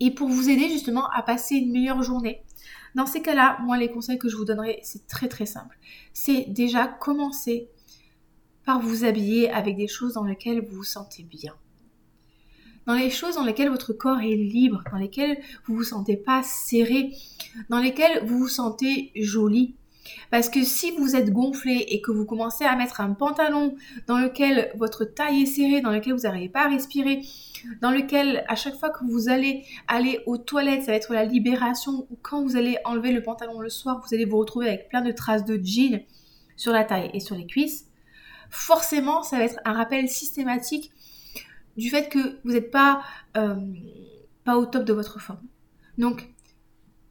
Et 0.00 0.12
pour 0.12 0.28
vous 0.28 0.48
aider 0.48 0.68
justement 0.68 1.10
à 1.10 1.22
passer 1.22 1.56
une 1.56 1.72
meilleure 1.72 2.02
journée, 2.02 2.42
dans 2.94 3.06
ces 3.06 3.20
cas-là, 3.20 3.58
moi 3.62 3.76
les 3.76 3.90
conseils 3.90 4.18
que 4.18 4.28
je 4.28 4.36
vous 4.36 4.44
donnerai, 4.44 4.80
c'est 4.82 5.06
très 5.06 5.28
très 5.28 5.46
simple. 5.46 5.78
C'est 6.12 6.46
déjà 6.48 6.86
commencer 6.86 7.68
par 8.64 8.80
vous 8.80 9.04
habiller 9.04 9.50
avec 9.50 9.76
des 9.76 9.88
choses 9.88 10.14
dans 10.14 10.24
lesquelles 10.24 10.64
vous 10.64 10.76
vous 10.76 10.84
sentez 10.84 11.22
bien. 11.22 11.54
Dans 12.86 12.94
les 12.94 13.10
choses 13.10 13.34
dans 13.34 13.44
lesquelles 13.44 13.68
votre 13.68 13.92
corps 13.92 14.20
est 14.20 14.36
libre, 14.36 14.82
dans 14.90 14.98
lesquelles 14.98 15.38
vous 15.66 15.76
vous 15.76 15.84
sentez 15.84 16.16
pas 16.16 16.42
serré, 16.42 17.12
dans 17.68 17.80
lesquelles 17.80 18.24
vous 18.26 18.38
vous 18.38 18.48
sentez 18.48 19.10
joli, 19.14 19.74
Parce 20.30 20.48
que 20.48 20.62
si 20.62 20.90
vous 20.92 21.16
êtes 21.16 21.32
gonflé 21.32 21.86
et 21.88 22.00
que 22.00 22.10
vous 22.10 22.24
commencez 22.24 22.64
à 22.64 22.76
mettre 22.76 23.00
un 23.00 23.12
pantalon 23.12 23.74
dans 24.06 24.18
lequel 24.18 24.70
votre 24.76 25.04
taille 25.04 25.42
est 25.42 25.46
serrée, 25.46 25.80
dans 25.80 25.90
lequel 25.90 26.14
vous 26.14 26.22
n'arrivez 26.22 26.48
pas 26.48 26.64
à 26.64 26.68
respirer, 26.68 27.22
dans 27.80 27.90
lequel 27.90 28.44
à 28.48 28.54
chaque 28.54 28.76
fois 28.76 28.90
que 28.90 29.04
vous 29.04 29.28
allez 29.28 29.64
aller 29.86 30.20
aux 30.26 30.38
toilettes, 30.38 30.82
ça 30.84 30.92
va 30.92 30.96
être 30.96 31.12
la 31.12 31.24
libération, 31.24 32.06
ou 32.10 32.18
quand 32.22 32.42
vous 32.42 32.56
allez 32.56 32.78
enlever 32.84 33.12
le 33.12 33.22
pantalon 33.22 33.60
le 33.60 33.70
soir, 33.70 34.00
vous 34.06 34.14
allez 34.14 34.24
vous 34.24 34.38
retrouver 34.38 34.68
avec 34.68 34.88
plein 34.88 35.02
de 35.02 35.12
traces 35.12 35.44
de 35.44 35.60
jean 35.62 36.04
sur 36.56 36.72
la 36.72 36.84
taille 36.84 37.10
et 37.14 37.20
sur 37.20 37.36
les 37.36 37.46
cuisses, 37.46 37.86
forcément, 38.50 39.22
ça 39.22 39.38
va 39.38 39.44
être 39.44 39.60
un 39.64 39.72
rappel 39.72 40.08
systématique 40.08 40.92
du 41.76 41.90
fait 41.90 42.08
que 42.08 42.38
vous 42.44 42.52
n'êtes 42.52 42.70
pas, 42.70 43.02
euh, 43.36 43.54
pas 44.44 44.56
au 44.58 44.66
top 44.66 44.84
de 44.84 44.92
votre 44.92 45.20
forme. 45.20 45.46
Donc, 45.96 46.28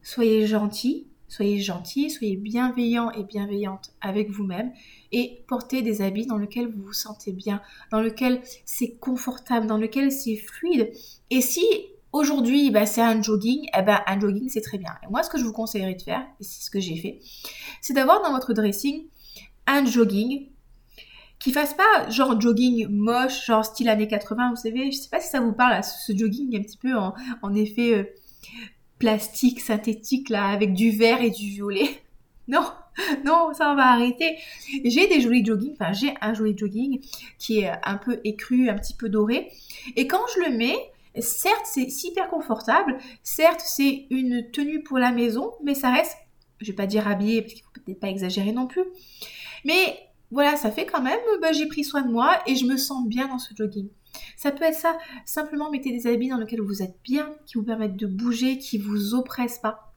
soyez 0.02 0.46
gentil, 0.46 1.06
soyez 1.28 1.60
gentil, 1.60 2.10
soyez 2.10 2.36
bienveillant 2.36 3.10
et 3.12 3.22
bienveillante 3.22 3.92
avec 4.00 4.30
vous-même 4.30 4.72
et 5.12 5.44
portez 5.46 5.82
des 5.82 6.02
habits 6.02 6.26
dans 6.26 6.38
lesquels 6.38 6.68
vous 6.68 6.82
vous 6.82 6.92
sentez 6.92 7.32
bien, 7.32 7.62
dans 7.90 8.00
lesquels 8.00 8.40
c'est 8.64 8.96
confortable, 8.96 9.66
dans 9.66 9.76
lesquels 9.76 10.10
c'est 10.10 10.36
fluide. 10.36 10.90
Et 11.30 11.40
si 11.40 11.64
aujourd'hui 12.12 12.70
bah, 12.70 12.86
c'est 12.86 13.02
un 13.02 13.22
jogging, 13.22 13.68
eh 13.78 13.82
ben, 13.82 14.00
un 14.06 14.18
jogging 14.18 14.48
c'est 14.48 14.62
très 14.62 14.78
bien. 14.78 14.94
Et 15.04 15.10
moi 15.10 15.22
ce 15.22 15.30
que 15.30 15.38
je 15.38 15.44
vous 15.44 15.52
conseillerais 15.52 15.94
de 15.94 16.02
faire, 16.02 16.26
et 16.40 16.44
c'est 16.44 16.64
ce 16.64 16.70
que 16.70 16.80
j'ai 16.80 16.96
fait, 16.96 17.20
c'est 17.80 17.94
d'avoir 17.94 18.22
dans 18.22 18.32
votre 18.32 18.52
dressing 18.54 19.06
un 19.66 19.84
jogging 19.84 20.48
qui 21.38 21.52
fasse 21.52 21.74
pas 21.74 22.08
genre 22.10 22.40
jogging 22.40 22.88
moche, 22.88 23.46
genre 23.46 23.64
style 23.64 23.88
années 23.88 24.08
80, 24.08 24.50
vous 24.50 24.56
savez, 24.56 24.90
je 24.90 24.96
sais 24.96 25.08
pas 25.08 25.20
si 25.20 25.28
ça 25.28 25.40
vous 25.40 25.52
parle, 25.52 25.82
ce 25.84 26.16
jogging 26.16 26.56
un 26.58 26.62
petit 26.62 26.78
peu 26.78 26.94
en, 26.96 27.54
effet 27.54 27.94
euh, 27.94 28.04
plastique, 28.98 29.60
synthétique, 29.60 30.28
là, 30.28 30.46
avec 30.46 30.74
du 30.74 30.90
vert 30.90 31.22
et 31.22 31.30
du 31.30 31.48
violet. 31.48 31.88
Non, 32.50 32.64
non, 33.26 33.52
ça 33.52 33.70
on 33.70 33.76
va 33.76 33.88
arrêter. 33.92 34.38
J'ai 34.84 35.06
des 35.06 35.20
jolis 35.20 35.44
jogging, 35.44 35.72
enfin 35.78 35.92
j'ai 35.92 36.14
un 36.22 36.32
joli 36.32 36.56
jogging 36.56 37.00
qui 37.38 37.60
est 37.60 37.70
un 37.84 37.98
peu 37.98 38.20
écru, 38.24 38.70
un 38.70 38.74
petit 38.74 38.94
peu 38.94 39.10
doré. 39.10 39.52
Et 39.96 40.06
quand 40.06 40.22
je 40.34 40.48
le 40.48 40.56
mets, 40.56 40.78
certes 41.18 41.66
c'est 41.66 41.90
super 41.90 42.30
confortable, 42.30 42.96
certes 43.22 43.60
c'est 43.62 44.06
une 44.08 44.50
tenue 44.50 44.82
pour 44.82 44.98
la 44.98 45.12
maison, 45.12 45.52
mais 45.62 45.74
ça 45.74 45.90
reste, 45.90 46.16
je 46.62 46.68
vais 46.68 46.72
pas 46.72 46.86
dire 46.86 47.06
habillé 47.06 47.42
parce 47.42 47.52
qu'il 47.52 47.64
faut 47.64 47.70
peut-être 47.84 48.00
pas 48.00 48.08
exagérer 48.08 48.52
non 48.52 48.66
plus. 48.66 48.84
Mais 49.66 49.98
voilà, 50.30 50.56
ça 50.56 50.70
fait 50.70 50.86
quand 50.86 51.02
même, 51.02 51.20
bah, 51.40 51.52
j'ai 51.52 51.66
pris 51.66 51.84
soin 51.84 52.02
de 52.02 52.10
moi 52.10 52.38
et 52.46 52.56
je 52.56 52.64
me 52.64 52.76
sens 52.76 53.06
bien 53.06 53.28
dans 53.28 53.38
ce 53.38 53.54
jogging. 53.54 53.88
Ça 54.36 54.52
peut 54.52 54.64
être 54.64 54.78
ça, 54.78 54.96
simplement 55.24 55.70
mettez 55.70 55.90
des 55.90 56.06
habits 56.06 56.28
dans 56.28 56.38
lesquels 56.38 56.60
vous 56.60 56.82
êtes 56.82 56.96
bien, 57.02 57.30
qui 57.46 57.54
vous 57.54 57.64
permettent 57.64 57.96
de 57.96 58.06
bouger, 58.06 58.58
qui 58.58 58.78
vous 58.78 59.14
oppressent 59.14 59.60
pas. 59.60 59.94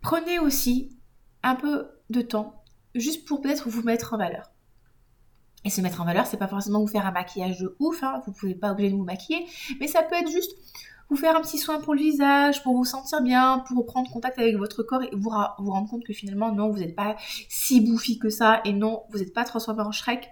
Prenez 0.00 0.38
aussi 0.38 0.96
un 1.42 1.54
peu 1.54 1.88
de 2.10 2.20
temps, 2.20 2.62
juste 2.94 3.26
pour 3.26 3.40
peut-être 3.40 3.68
vous 3.68 3.82
mettre 3.82 4.14
en 4.14 4.18
valeur. 4.18 4.50
Et 5.64 5.70
se 5.70 5.80
mettre 5.80 6.00
en 6.00 6.04
valeur, 6.04 6.26
c'est 6.26 6.36
pas 6.36 6.48
forcément 6.48 6.80
vous 6.80 6.86
faire 6.86 7.06
un 7.06 7.10
maquillage 7.10 7.58
de 7.58 7.76
ouf, 7.80 8.02
hein, 8.02 8.22
vous 8.26 8.32
pouvez 8.32 8.54
pas 8.54 8.72
oublier 8.72 8.90
de 8.90 8.96
vous 8.96 9.04
maquiller, 9.04 9.46
mais 9.80 9.88
ça 9.88 10.02
peut 10.02 10.14
être 10.14 10.30
juste 10.30 10.52
vous 11.10 11.16
faire 11.16 11.36
un 11.36 11.40
petit 11.40 11.58
soin 11.58 11.80
pour 11.80 11.94
le 11.94 12.00
visage, 12.00 12.62
pour 12.62 12.76
vous 12.76 12.84
sentir 12.84 13.22
bien, 13.22 13.64
pour 13.66 13.86
prendre 13.86 14.10
contact 14.10 14.38
avec 14.38 14.56
votre 14.56 14.82
corps 14.82 15.02
et 15.02 15.10
vous, 15.12 15.30
vous 15.58 15.70
rendre 15.70 15.88
compte 15.88 16.04
que 16.04 16.12
finalement, 16.12 16.52
non, 16.52 16.70
vous 16.70 16.78
n'êtes 16.78 16.94
pas 16.94 17.16
si 17.48 17.80
bouffi 17.80 18.18
que 18.18 18.28
ça 18.28 18.60
et 18.64 18.72
non, 18.72 19.04
vous 19.10 19.18
n'êtes 19.18 19.32
pas 19.32 19.44
transformé 19.44 19.82
en 19.82 19.92
Shrek. 19.92 20.30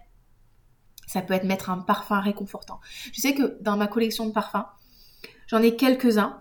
Ça 1.06 1.22
peut 1.22 1.34
être 1.34 1.44
mettre 1.44 1.70
un 1.70 1.78
parfum 1.78 2.20
réconfortant. 2.20 2.80
Je 3.12 3.20
sais 3.20 3.34
que 3.34 3.56
dans 3.60 3.76
ma 3.76 3.86
collection 3.86 4.26
de 4.26 4.32
parfums, 4.32 4.66
j'en 5.46 5.62
ai 5.62 5.76
quelques-uns. 5.76 6.40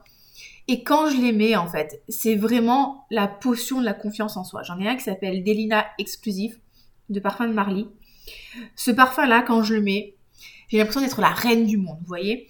Et 0.67 0.83
quand 0.83 1.09
je 1.09 1.17
les 1.17 1.31
mets, 1.31 1.55
en 1.55 1.67
fait, 1.67 2.01
c'est 2.09 2.35
vraiment 2.35 3.05
la 3.11 3.27
potion 3.27 3.79
de 3.79 3.85
la 3.85 3.93
confiance 3.93 4.35
en 4.37 4.43
soi. 4.43 4.63
J'en 4.63 4.79
ai 4.79 4.87
un 4.87 4.95
qui 4.95 5.03
s'appelle 5.03 5.43
Delina 5.43 5.85
Exclusif 5.99 6.59
de 7.09 7.19
parfum 7.19 7.47
de 7.47 7.53
Marley. 7.53 7.85
Ce 8.75 8.89
parfum-là, 8.89 9.43
quand 9.43 9.61
je 9.61 9.75
le 9.75 9.81
mets, 9.81 10.15
j'ai 10.69 10.79
l'impression 10.79 11.01
d'être 11.01 11.21
la 11.21 11.29
reine 11.29 11.67
du 11.67 11.77
monde, 11.77 11.99
vous 12.01 12.07
voyez 12.07 12.47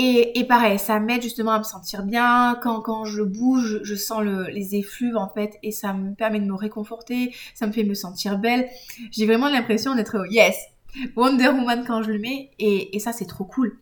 et, 0.00 0.44
pareil, 0.44 0.78
ça 0.78 1.00
m'aide 1.00 1.22
justement 1.22 1.50
à 1.50 1.58
me 1.58 1.64
sentir 1.64 2.04
bien. 2.04 2.56
Quand, 2.62 2.80
quand 2.80 3.04
je 3.04 3.20
bouge, 3.22 3.80
je 3.82 3.94
sens 3.96 4.22
les 4.52 4.76
effluves 4.76 5.16
en 5.16 5.28
fait 5.28 5.58
et 5.64 5.72
ça 5.72 5.92
me 5.92 6.14
permet 6.14 6.38
de 6.38 6.44
me 6.44 6.54
réconforter, 6.54 7.34
ça 7.54 7.66
me 7.66 7.72
fait 7.72 7.82
me 7.82 7.94
sentir 7.94 8.38
belle. 8.38 8.68
J'ai 9.10 9.26
vraiment 9.26 9.48
l'impression 9.48 9.96
d'être 9.96 10.24
yes, 10.30 10.56
Wonder 11.16 11.48
Woman 11.48 11.84
quand 11.86 12.02
je 12.02 12.12
le 12.12 12.18
mets 12.18 12.50
et, 12.58 12.96
et 12.96 12.98
ça 12.98 13.12
c'est 13.12 13.26
trop 13.26 13.44
cool. 13.44 13.78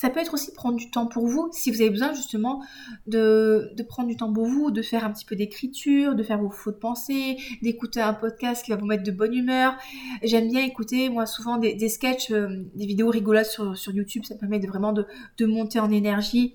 Ça 0.00 0.08
peut 0.08 0.20
être 0.20 0.32
aussi 0.32 0.50
prendre 0.54 0.78
du 0.78 0.90
temps 0.90 1.04
pour 1.06 1.26
vous, 1.26 1.50
si 1.52 1.70
vous 1.70 1.82
avez 1.82 1.90
besoin 1.90 2.14
justement 2.14 2.64
de, 3.06 3.70
prendre 3.86 4.08
du 4.08 4.16
temps 4.16 4.32
pour 4.32 4.46
vous, 4.46 4.70
de 4.70 4.80
faire 4.80 5.04
un 5.04 5.12
petit 5.12 5.26
peu 5.26 5.36
d'écriture, 5.36 6.14
de 6.14 6.22
faire 6.22 6.38
vos 6.38 6.48
fautes 6.48 6.80
pensées, 6.80 7.36
d'écouter 7.60 8.00
un 8.00 8.14
podcast 8.14 8.64
qui 8.64 8.70
va 8.70 8.78
vous 8.78 8.86
mettre 8.86 9.02
de 9.02 9.10
bonne 9.10 9.34
humeur. 9.34 9.76
J'aime 10.22 10.48
bien 10.48 10.64
écouter, 10.64 11.10
moi, 11.10 11.26
souvent 11.26 11.58
des, 11.58 11.74
des 11.74 11.90
sketchs, 11.90 12.30
euh, 12.30 12.64
des 12.74 12.86
vidéos 12.86 13.10
rigolotes 13.10 13.44
sur, 13.44 13.92
YouTube, 13.92 14.24
ça 14.24 14.36
permet 14.36 14.58
de 14.58 14.66
vraiment 14.66 14.94
de, 14.94 15.06
de 15.36 15.44
monter 15.44 15.80
en 15.80 15.90
énergie. 15.90 16.54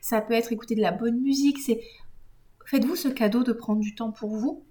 Ça 0.00 0.20
peut 0.20 0.34
être 0.34 0.50
écouter 0.50 0.74
de 0.74 0.82
la 0.82 0.90
bonne 0.90 1.20
musique, 1.20 1.60
c'est... 1.60 1.80
Faites-vous 2.66 2.96
ce 2.96 3.06
cadeau 3.06 3.44
de 3.44 3.52
prendre 3.52 3.80
du 3.80 3.94
temps 3.94 4.10
pour 4.10 4.34
vous, 4.34 4.64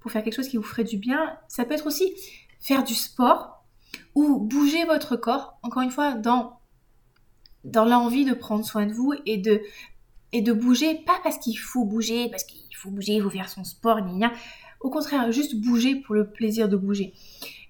pour 0.00 0.10
faire 0.10 0.24
quelque 0.24 0.34
chose 0.34 0.48
qui 0.48 0.56
vous 0.56 0.64
ferait 0.64 0.82
du 0.82 0.96
bien. 0.96 1.38
Ça 1.46 1.64
peut 1.64 1.74
être 1.74 1.86
aussi 1.86 2.12
faire 2.58 2.82
du 2.82 2.94
sport 2.94 3.55
ou 4.16 4.40
bouger 4.40 4.84
votre 4.86 5.14
corps, 5.14 5.58
encore 5.62 5.82
une 5.82 5.92
fois, 5.92 6.14
dans 6.14 6.58
dans 7.64 7.84
l'envie 7.84 8.24
de 8.24 8.32
prendre 8.32 8.64
soin 8.64 8.86
de 8.86 8.92
vous 8.92 9.12
et 9.26 9.38
de, 9.38 9.60
et 10.32 10.40
de 10.40 10.52
bouger, 10.52 10.94
pas 11.04 11.18
parce 11.24 11.36
qu'il 11.38 11.58
faut 11.58 11.84
bouger, 11.84 12.28
parce 12.30 12.44
qu'il 12.44 12.74
faut 12.76 12.90
bouger, 12.90 13.14
il 13.14 13.22
faut 13.22 13.30
faire 13.30 13.48
son 13.48 13.64
sport, 13.64 14.00
ni 14.02 14.12
rien. 14.12 14.32
Au 14.80 14.88
contraire, 14.88 15.32
juste 15.32 15.56
bouger 15.56 15.96
pour 15.96 16.14
le 16.14 16.30
plaisir 16.30 16.68
de 16.68 16.76
bouger. 16.76 17.12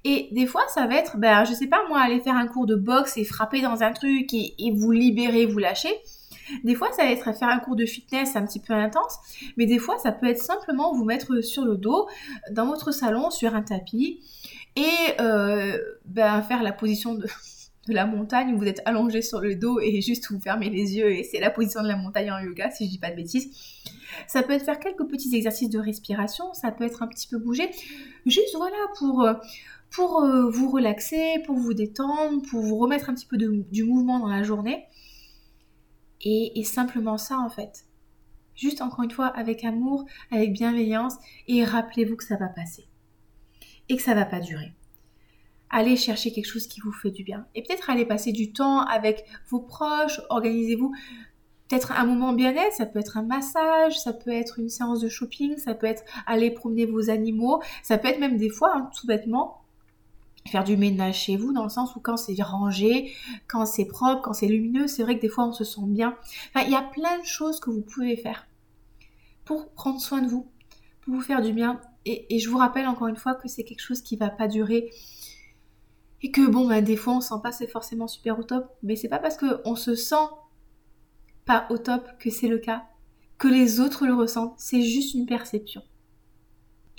Et 0.05 0.29
des 0.33 0.47
fois, 0.47 0.63
ça 0.69 0.87
va 0.87 0.97
être, 0.97 1.17
ben, 1.17 1.45
je 1.45 1.55
sais 1.55 1.67
pas 1.67 1.81
moi, 1.89 2.01
aller 2.01 2.21
faire 2.21 2.37
un 2.37 2.47
cours 2.47 2.67
de 2.67 2.75
boxe 2.77 3.17
et 3.17 3.25
frapper 3.25 3.63
dans 3.63 3.83
un 3.83 3.93
truc 3.93 4.33
et 4.35 4.73
vous 4.77 4.93
libérer, 4.93 5.47
vous 5.47 5.59
lâcher. 5.59 5.95
Des 6.65 6.75
fois, 6.75 6.91
ça 6.93 7.05
va 7.05 7.11
être 7.11 7.33
faire 7.37 7.49
un 7.49 7.59
cours 7.59 7.77
de 7.77 7.87
fitness 7.87 8.37
un 8.37 8.47
petit 8.47 8.61
peu 8.61 8.73
intense, 8.73 9.19
mais 9.57 9.67
des 9.67 9.79
fois, 9.79 9.99
ça 9.99 10.13
peut 10.13 10.27
être 10.27 10.43
simplement 10.43 10.95
vous 10.95 11.05
mettre 11.05 11.41
sur 11.41 11.65
le 11.65 11.77
dos 11.77 12.09
dans 12.51 12.67
votre 12.67 12.93
salon 12.93 13.31
sur 13.31 13.55
un 13.55 13.63
tapis 13.63 14.21
et 14.77 15.21
euh, 15.21 15.79
ben, 16.05 16.43
faire 16.43 16.63
la 16.63 16.73
position 16.73 17.15
de, 17.15 17.27
de 17.89 17.95
la 17.95 18.07
montagne 18.07 18.55
où 18.55 18.59
vous 18.59 18.67
êtes 18.67 18.83
allongé 18.85 19.23
sur 19.23 19.41
le 19.41 19.55
dos 19.55 19.81
et 19.81 20.01
juste 20.01 20.31
vous 20.31 20.41
fermez 20.41 20.71
les 20.71 20.97
yeux 20.97 21.11
et 21.13 21.23
c'est 21.23 21.41
la 21.41 21.51
position 21.51 21.83
de 21.83 21.89
la 21.89 21.97
montagne 21.97 22.31
en 22.31 22.39
yoga 22.39 22.71
si 22.71 22.87
je 22.87 22.91
dis 22.91 22.99
pas 22.99 23.11
de 23.11 23.17
bêtises. 23.17 23.49
Ça 24.27 24.43
peut 24.43 24.53
être 24.53 24.65
faire 24.65 24.79
quelques 24.79 25.07
petits 25.07 25.35
exercices 25.35 25.71
de 25.71 25.79
respiration, 25.79 26.53
ça 26.53 26.73
peut 26.73 26.85
être 26.85 27.03
un 27.03 27.07
petit 27.07 27.29
peu 27.29 27.39
bouger, 27.39 27.71
juste 28.25 28.57
voilà 28.57 28.77
pour 28.99 29.23
euh, 29.23 29.35
euh, 29.99 30.51
vous 30.51 30.71
relaxer, 30.71 31.43
pour 31.47 31.57
vous 31.57 31.75
détendre, 31.75 32.43
pour 32.51 32.61
vous 32.61 32.77
remettre 32.77 33.09
un 33.11 33.15
petit 33.15 33.27
peu 33.27 33.37
du 33.37 33.85
mouvement 33.85 34.19
dans 34.19 34.29
la 34.29 34.43
journée. 34.43 34.85
Et, 36.23 36.65
simplement 36.65 37.19
ça 37.19 37.39
en 37.39 37.49
fait. 37.49 37.87
Juste 38.55 38.81
encore 38.81 39.05
une 39.05 39.11
fois 39.11 39.27
avec 39.27 39.65
amour, 39.65 40.07
avec 40.31 40.53
bienveillance 40.53 41.15
et 41.47 41.65
rappelez-vous 41.65 42.17
que 42.17 42.25
ça 42.25 42.37
va 42.37 42.49
passer 42.49 42.89
et 43.89 43.97
que 43.97 44.03
ça 44.03 44.15
va 44.15 44.25
pas 44.25 44.41
durer 44.41 44.73
allez 45.71 45.97
chercher 45.97 46.33
quelque 46.33 46.47
chose 46.47 46.67
qui 46.67 46.81
vous 46.81 46.93
fait 46.93 47.11
du 47.11 47.25
bien. 47.25 47.47
Et 47.55 47.63
peut-être 47.63 47.91
aller 47.91 48.07
passer 48.07 48.33
du 48.33 48.53
temps 48.53 48.81
avec 48.81 49.25
vos 49.49 49.61
proches, 49.61 50.21
organisez-vous 50.31 50.95
peut-être 51.69 51.93
un 51.93 52.05
moment 52.05 52.33
bien-être, 52.33 52.73
ça 52.75 52.87
peut 52.87 53.01
être 53.01 53.17
un 53.17 53.23
massage, 53.23 53.99
ça 53.99 54.13
peut 54.13 54.31
être 54.31 54.59
une 54.59 54.69
séance 54.69 55.01
de 55.01 55.09
shopping, 55.09 55.57
ça 55.57 55.75
peut 55.75 55.87
être 55.87 56.05
aller 56.27 56.51
promener 56.51 56.87
vos 56.87 57.11
animaux, 57.11 57.61
ça 57.83 57.99
peut 57.99 58.09
être 58.09 58.21
même 58.21 58.37
des 58.37 58.51
fois, 58.51 58.73
hein, 58.75 58.91
tout 58.99 59.07
bêtement, 59.07 59.63
faire 60.47 60.65
du 60.65 60.77
ménage 60.77 61.23
chez 61.23 61.37
vous, 61.37 61.53
dans 61.53 61.63
le 61.63 61.69
sens 61.69 61.95
où 61.97 62.01
quand 62.01 62.17
c'est 62.17 62.41
rangé, 62.43 63.13
quand 63.49 63.67
c'est 63.67 63.85
propre, 63.85 64.23
quand 64.23 64.33
c'est 64.33 64.47
lumineux, 64.47 64.87
c'est 64.87 65.03
vrai 65.03 65.17
que 65.17 65.23
des 65.23 65.29
fois 65.29 65.47
on 65.47 65.53
se 65.53 65.65
sent 65.65 65.81
bien. 65.87 66.17
Enfin, 66.55 66.67
il 66.67 66.73
y 66.73 66.77
a 66.77 66.83
plein 66.83 67.19
de 67.19 67.25
choses 67.25 67.61
que 67.61 67.71
vous 67.71 67.83
pouvez 67.83 68.17
faire 68.17 68.47
pour 69.45 69.71
prendre 69.71 70.01
soin 70.01 70.23
de 70.23 70.29
vous, 70.29 70.47
pour 71.03 71.15
vous 71.15 71.21
faire 71.21 71.43
du 71.43 71.53
bien. 71.53 71.81
Et, 72.05 72.39
je 72.39 72.49
vous 72.49 72.59
rappelle 72.59 72.87
encore 72.87 73.09
une 73.09 73.17
fois 73.17 73.35
que 73.35 73.49
c'est 73.49 73.65
quelque 73.65 73.81
chose 73.81 74.01
qui 74.01 74.17
va 74.17 74.31
pas 74.31 74.47
durer 74.47 74.91
et 76.23 76.31
que 76.31 76.47
bon, 76.47 76.69
bah, 76.69 76.81
des 76.81 76.97
fois 76.97 77.15
on 77.15 77.21
sent 77.21 77.35
pas 77.43 77.53
c'est 77.53 77.67
forcément 77.67 78.07
super 78.07 78.39
au 78.39 78.43
top, 78.43 78.73
mais 78.83 78.97
c'est 78.97 79.09
pas 79.09 79.19
parce 79.19 79.37
qu'on 79.37 79.75
se 79.77 79.95
sent 79.95 80.15
pas 81.45 81.67
au 81.71 81.79
top 81.79 82.07
que 82.19 82.31
c'est 82.31 82.49
le 82.49 82.59
cas, 82.59 82.85
que 83.39 83.49
les 83.49 83.81
autres 83.81 84.07
le 84.07 84.15
ressentent, 84.15 84.55
c'est 84.57 84.83
juste 84.83 85.15
une 85.15 85.27
perception. 85.27 85.83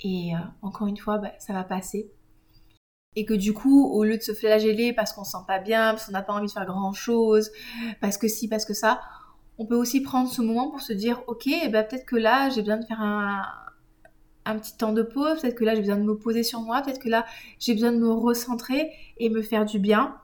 Et 0.00 0.34
euh, 0.34 0.38
encore 0.62 0.86
une 0.86 0.96
fois, 0.96 1.18
bah, 1.18 1.32
ça 1.38 1.52
va 1.52 1.64
passer. 1.64 2.10
Et 3.18 3.24
que 3.24 3.34
du 3.34 3.52
coup, 3.52 3.84
au 3.90 4.04
lieu 4.04 4.16
de 4.16 4.22
se 4.22 4.32
flageller 4.32 4.92
parce 4.92 5.12
qu'on 5.12 5.24
se 5.24 5.32
sent 5.32 5.44
pas 5.46 5.58
bien, 5.58 5.90
parce 5.90 6.06
qu'on 6.06 6.12
n'a 6.12 6.22
pas 6.22 6.34
envie 6.34 6.46
de 6.46 6.52
faire 6.52 6.66
grand 6.66 6.92
chose, 6.92 7.50
parce 8.00 8.16
que 8.16 8.28
si, 8.28 8.46
parce 8.48 8.64
que 8.64 8.74
ça, 8.74 9.00
on 9.58 9.66
peut 9.66 9.74
aussi 9.74 10.00
prendre 10.00 10.30
ce 10.30 10.40
moment 10.40 10.70
pour 10.70 10.80
se 10.80 10.92
dire, 10.92 11.22
ok, 11.26 11.48
bah, 11.72 11.82
peut-être 11.82 12.06
que 12.06 12.16
là, 12.16 12.48
j'ai 12.50 12.60
besoin 12.60 12.76
de 12.76 12.84
faire 12.84 13.00
un, 13.00 13.42
un 14.48 14.58
petit 14.58 14.76
temps 14.76 14.92
de 14.92 15.02
pause, 15.02 15.40
peut-être 15.40 15.56
que 15.56 15.64
là 15.64 15.74
j'ai 15.74 15.82
besoin 15.82 15.98
de 15.98 16.04
me 16.04 16.16
poser 16.16 16.42
sur 16.42 16.60
moi, 16.62 16.80
peut-être 16.80 17.00
que 17.00 17.08
là 17.10 17.26
j'ai 17.58 17.74
besoin 17.74 17.92
de 17.92 17.98
me 17.98 18.10
recentrer 18.10 18.90
et 19.18 19.28
me 19.28 19.42
faire 19.42 19.66
du 19.66 19.78
bien 19.78 20.16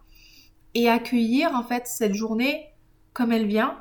et 0.73 0.89
accueillir 0.89 1.55
en 1.55 1.63
fait 1.63 1.87
cette 1.87 2.15
journée 2.15 2.69
comme 3.13 3.33
elle 3.33 3.47
vient. 3.47 3.79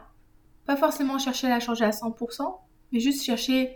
Pas 0.65 0.75
forcément 0.75 1.17
chercher 1.17 1.48
à 1.48 1.51
la 1.51 1.60
changer 1.60 1.86
à 1.86 1.91
100%, 1.91 2.58
mais 2.91 3.00
juste 3.00 3.24
chercher 3.24 3.74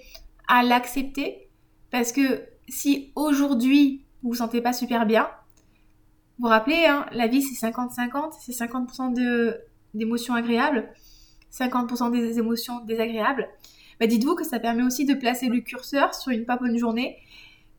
à 0.48 0.64
l'accepter 0.64 1.50
Parce 1.90 2.12
que 2.12 2.46
si 2.68 3.12
aujourd'hui 3.16 4.06
vous 4.28 4.34
vous 4.34 4.40
sentez 4.40 4.60
pas 4.60 4.74
super 4.74 5.06
bien, 5.06 5.30
vous 6.38 6.44
vous 6.44 6.50
rappelez, 6.50 6.86
hein, 6.86 7.06
la 7.14 7.28
vie 7.28 7.42
c'est 7.42 7.66
50-50, 7.66 8.34
c'est 8.42 8.52
50%, 8.52 9.14
de, 9.14 9.58
d'émotions 9.94 10.34
agréables, 10.34 10.90
50% 11.54 12.12
des 12.12 12.38
émotions 12.38 12.84
désagréables. 12.84 13.48
Bah 14.02 14.06
dites-vous 14.06 14.36
que 14.36 14.44
ça 14.44 14.60
permet 14.60 14.84
aussi 14.84 15.06
de 15.06 15.14
placer 15.14 15.48
le 15.48 15.62
curseur 15.62 16.14
sur 16.14 16.34
une 16.34 16.44
pas 16.44 16.58
bonne 16.58 16.78
journée 16.78 17.18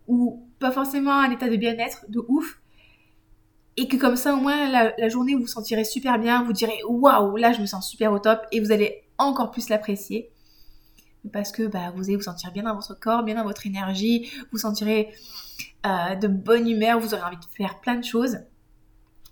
ou 0.06 0.48
pas 0.58 0.72
forcément 0.72 1.12
un 1.12 1.30
état 1.30 1.50
de 1.50 1.56
bien-être 1.56 2.06
de 2.08 2.24
ouf. 2.28 2.62
Et 3.76 3.86
que 3.86 3.98
comme 3.98 4.16
ça, 4.16 4.32
au 4.32 4.38
moins, 4.38 4.70
la, 4.70 5.08
journée, 5.10 5.34
vous 5.34 5.42
vous 5.42 5.46
sentirez 5.46 5.84
super 5.84 6.18
bien, 6.18 6.42
vous 6.42 6.54
direz 6.54 6.80
waouh, 6.88 7.36
là, 7.36 7.52
je 7.52 7.60
me 7.60 7.66
sens 7.66 7.88
super 7.88 8.10
au 8.12 8.18
top 8.18 8.40
et 8.52 8.60
vous 8.60 8.72
allez 8.72 9.02
encore 9.18 9.50
plus 9.50 9.68
l'apprécier. 9.68 10.30
Parce 11.30 11.52
que 11.52 11.64
bah, 11.64 11.92
vous 11.94 12.04
allez 12.04 12.16
vous 12.16 12.22
sentir 12.22 12.52
bien 12.52 12.62
dans 12.62 12.74
votre 12.74 12.98
corps, 12.98 13.22
bien 13.22 13.34
dans 13.34 13.44
votre 13.44 13.66
énergie, 13.66 14.32
vous 14.50 14.58
sentirez 14.58 15.12
euh, 15.86 16.14
de 16.14 16.28
bonne 16.28 16.68
humeur, 16.68 16.98
vous 16.98 17.14
aurez 17.14 17.22
envie 17.22 17.36
de 17.36 17.44
faire 17.56 17.80
plein 17.80 17.96
de 17.96 18.04
choses. 18.04 18.38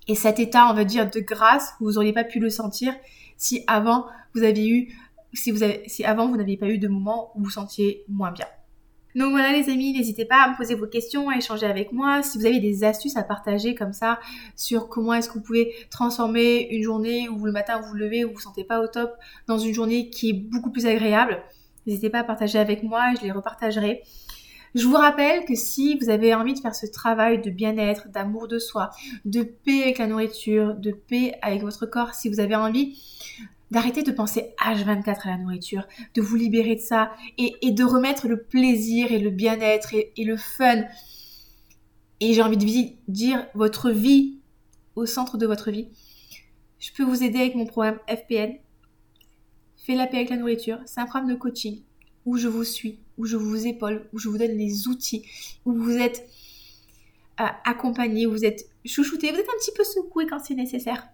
Et 0.08 0.14
cet 0.14 0.38
état, 0.38 0.68
on 0.70 0.74
va 0.74 0.84
dire, 0.84 1.10
de 1.10 1.20
grâce, 1.20 1.74
vous 1.80 1.92
n'auriez 1.92 2.12
pas 2.12 2.24
pu 2.24 2.38
le 2.38 2.50
sentir 2.50 2.94
si 3.36 3.64
avant 3.66 4.06
vous 4.34 4.44
aviez 4.44 4.68
eu, 4.68 4.94
si 5.32 5.50
vous 5.50 5.62
avez, 5.62 5.82
si 5.88 6.04
avant 6.04 6.28
vous 6.28 6.36
n'aviez 6.36 6.56
pas 6.56 6.68
eu 6.68 6.78
de 6.78 6.88
moment 6.88 7.32
où 7.34 7.38
vous 7.38 7.44
vous 7.46 7.50
sentiez 7.50 8.04
moins 8.08 8.30
bien. 8.30 8.46
Donc 9.16 9.30
voilà 9.30 9.50
les 9.50 9.70
amis, 9.70 9.94
n'hésitez 9.94 10.26
pas 10.26 10.42
à 10.42 10.50
me 10.50 10.56
poser 10.58 10.74
vos 10.74 10.86
questions, 10.86 11.30
à 11.30 11.36
échanger 11.38 11.64
avec 11.64 11.90
moi. 11.90 12.22
Si 12.22 12.36
vous 12.36 12.44
avez 12.44 12.60
des 12.60 12.84
astuces 12.84 13.16
à 13.16 13.22
partager 13.22 13.74
comme 13.74 13.94
ça 13.94 14.20
sur 14.56 14.90
comment 14.90 15.14
est-ce 15.14 15.28
que 15.28 15.34
vous 15.34 15.40
pouvez 15.40 15.74
transformer 15.90 16.68
une 16.70 16.82
journée 16.82 17.26
où 17.30 17.46
le 17.46 17.52
matin 17.52 17.80
vous 17.80 17.88
vous 17.88 17.94
levez, 17.94 18.26
où 18.26 18.28
vous 18.28 18.34
vous 18.34 18.40
sentez 18.40 18.62
pas 18.62 18.78
au 18.80 18.86
top, 18.88 19.14
dans 19.48 19.56
une 19.56 19.72
journée 19.72 20.10
qui 20.10 20.28
est 20.28 20.34
beaucoup 20.34 20.70
plus 20.70 20.84
agréable, 20.84 21.42
n'hésitez 21.86 22.10
pas 22.10 22.18
à 22.18 22.24
partager 22.24 22.58
avec 22.58 22.82
moi 22.82 23.14
je 23.18 23.24
les 23.24 23.32
repartagerai. 23.32 24.02
Je 24.74 24.86
vous 24.86 24.96
rappelle 24.96 25.44
que 25.44 25.54
si 25.54 25.96
vous 25.98 26.10
avez 26.10 26.34
envie 26.34 26.54
de 26.54 26.58
faire 26.58 26.74
ce 26.74 26.86
travail 26.86 27.40
de 27.40 27.50
bien-être, 27.50 28.08
d'amour 28.10 28.48
de 28.48 28.58
soi, 28.58 28.90
de 29.24 29.42
paix 29.42 29.82
avec 29.82 29.98
la 29.98 30.06
nourriture, 30.06 30.74
de 30.74 30.92
paix 30.92 31.38
avec 31.42 31.62
votre 31.62 31.86
corps, 31.86 32.14
si 32.14 32.28
vous 32.28 32.40
avez 32.40 32.56
envie 32.56 33.00
d'arrêter 33.70 34.02
de 34.02 34.12
penser 34.12 34.54
H24 34.60 35.22
à 35.24 35.30
la 35.30 35.38
nourriture, 35.38 35.86
de 36.14 36.22
vous 36.22 36.36
libérer 36.36 36.76
de 36.76 36.80
ça 36.80 37.12
et, 37.38 37.70
de 37.70 37.84
remettre 37.84 38.28
le 38.28 38.42
plaisir 38.42 39.12
et 39.12 39.18
le 39.18 39.30
bien-être 39.30 39.94
et, 39.94 40.24
le 40.24 40.36
fun. 40.36 40.84
Et 42.20 42.32
j'ai 42.32 42.42
envie 42.42 42.56
de 42.56 42.92
dire 43.08 43.46
votre 43.54 43.90
vie 43.90 44.38
au 44.94 45.06
centre 45.06 45.36
de 45.36 45.46
votre 45.46 45.70
vie. 45.70 45.88
Je 46.78 46.90
peux 46.92 47.02
vous 47.02 47.22
aider 47.22 47.38
avec 47.38 47.54
mon 47.54 47.66
programme 47.66 47.98
FPN. 48.08 48.56
Fais 49.76 49.94
la 49.94 50.06
paix 50.06 50.18
avec 50.18 50.30
la 50.30 50.36
nourriture. 50.36 50.78
C'est 50.86 51.00
un 51.00 51.06
programme 51.06 51.30
de 51.30 51.34
coaching 51.34 51.82
où 52.24 52.36
je 52.36 52.48
vous 52.48 52.64
suis, 52.64 53.00
où 53.18 53.26
je 53.26 53.36
vous 53.36 53.66
épaule, 53.66 54.08
où 54.12 54.18
je 54.18 54.28
vous 54.28 54.38
donne 54.38 54.56
les 54.56 54.88
outils, 54.88 55.24
où 55.64 55.72
vous 55.72 55.96
êtes 55.96 56.28
euh, 57.40 57.44
accompagné, 57.64 58.26
où 58.26 58.30
vous 58.30 58.44
êtes 58.44 58.68
chouchouté, 58.84 59.30
vous 59.30 59.38
êtes 59.38 59.48
un 59.48 59.58
petit 59.58 59.72
peu 59.76 59.84
secoué 59.84 60.26
quand 60.26 60.38
c'est 60.38 60.54
nécessaire 60.54 61.08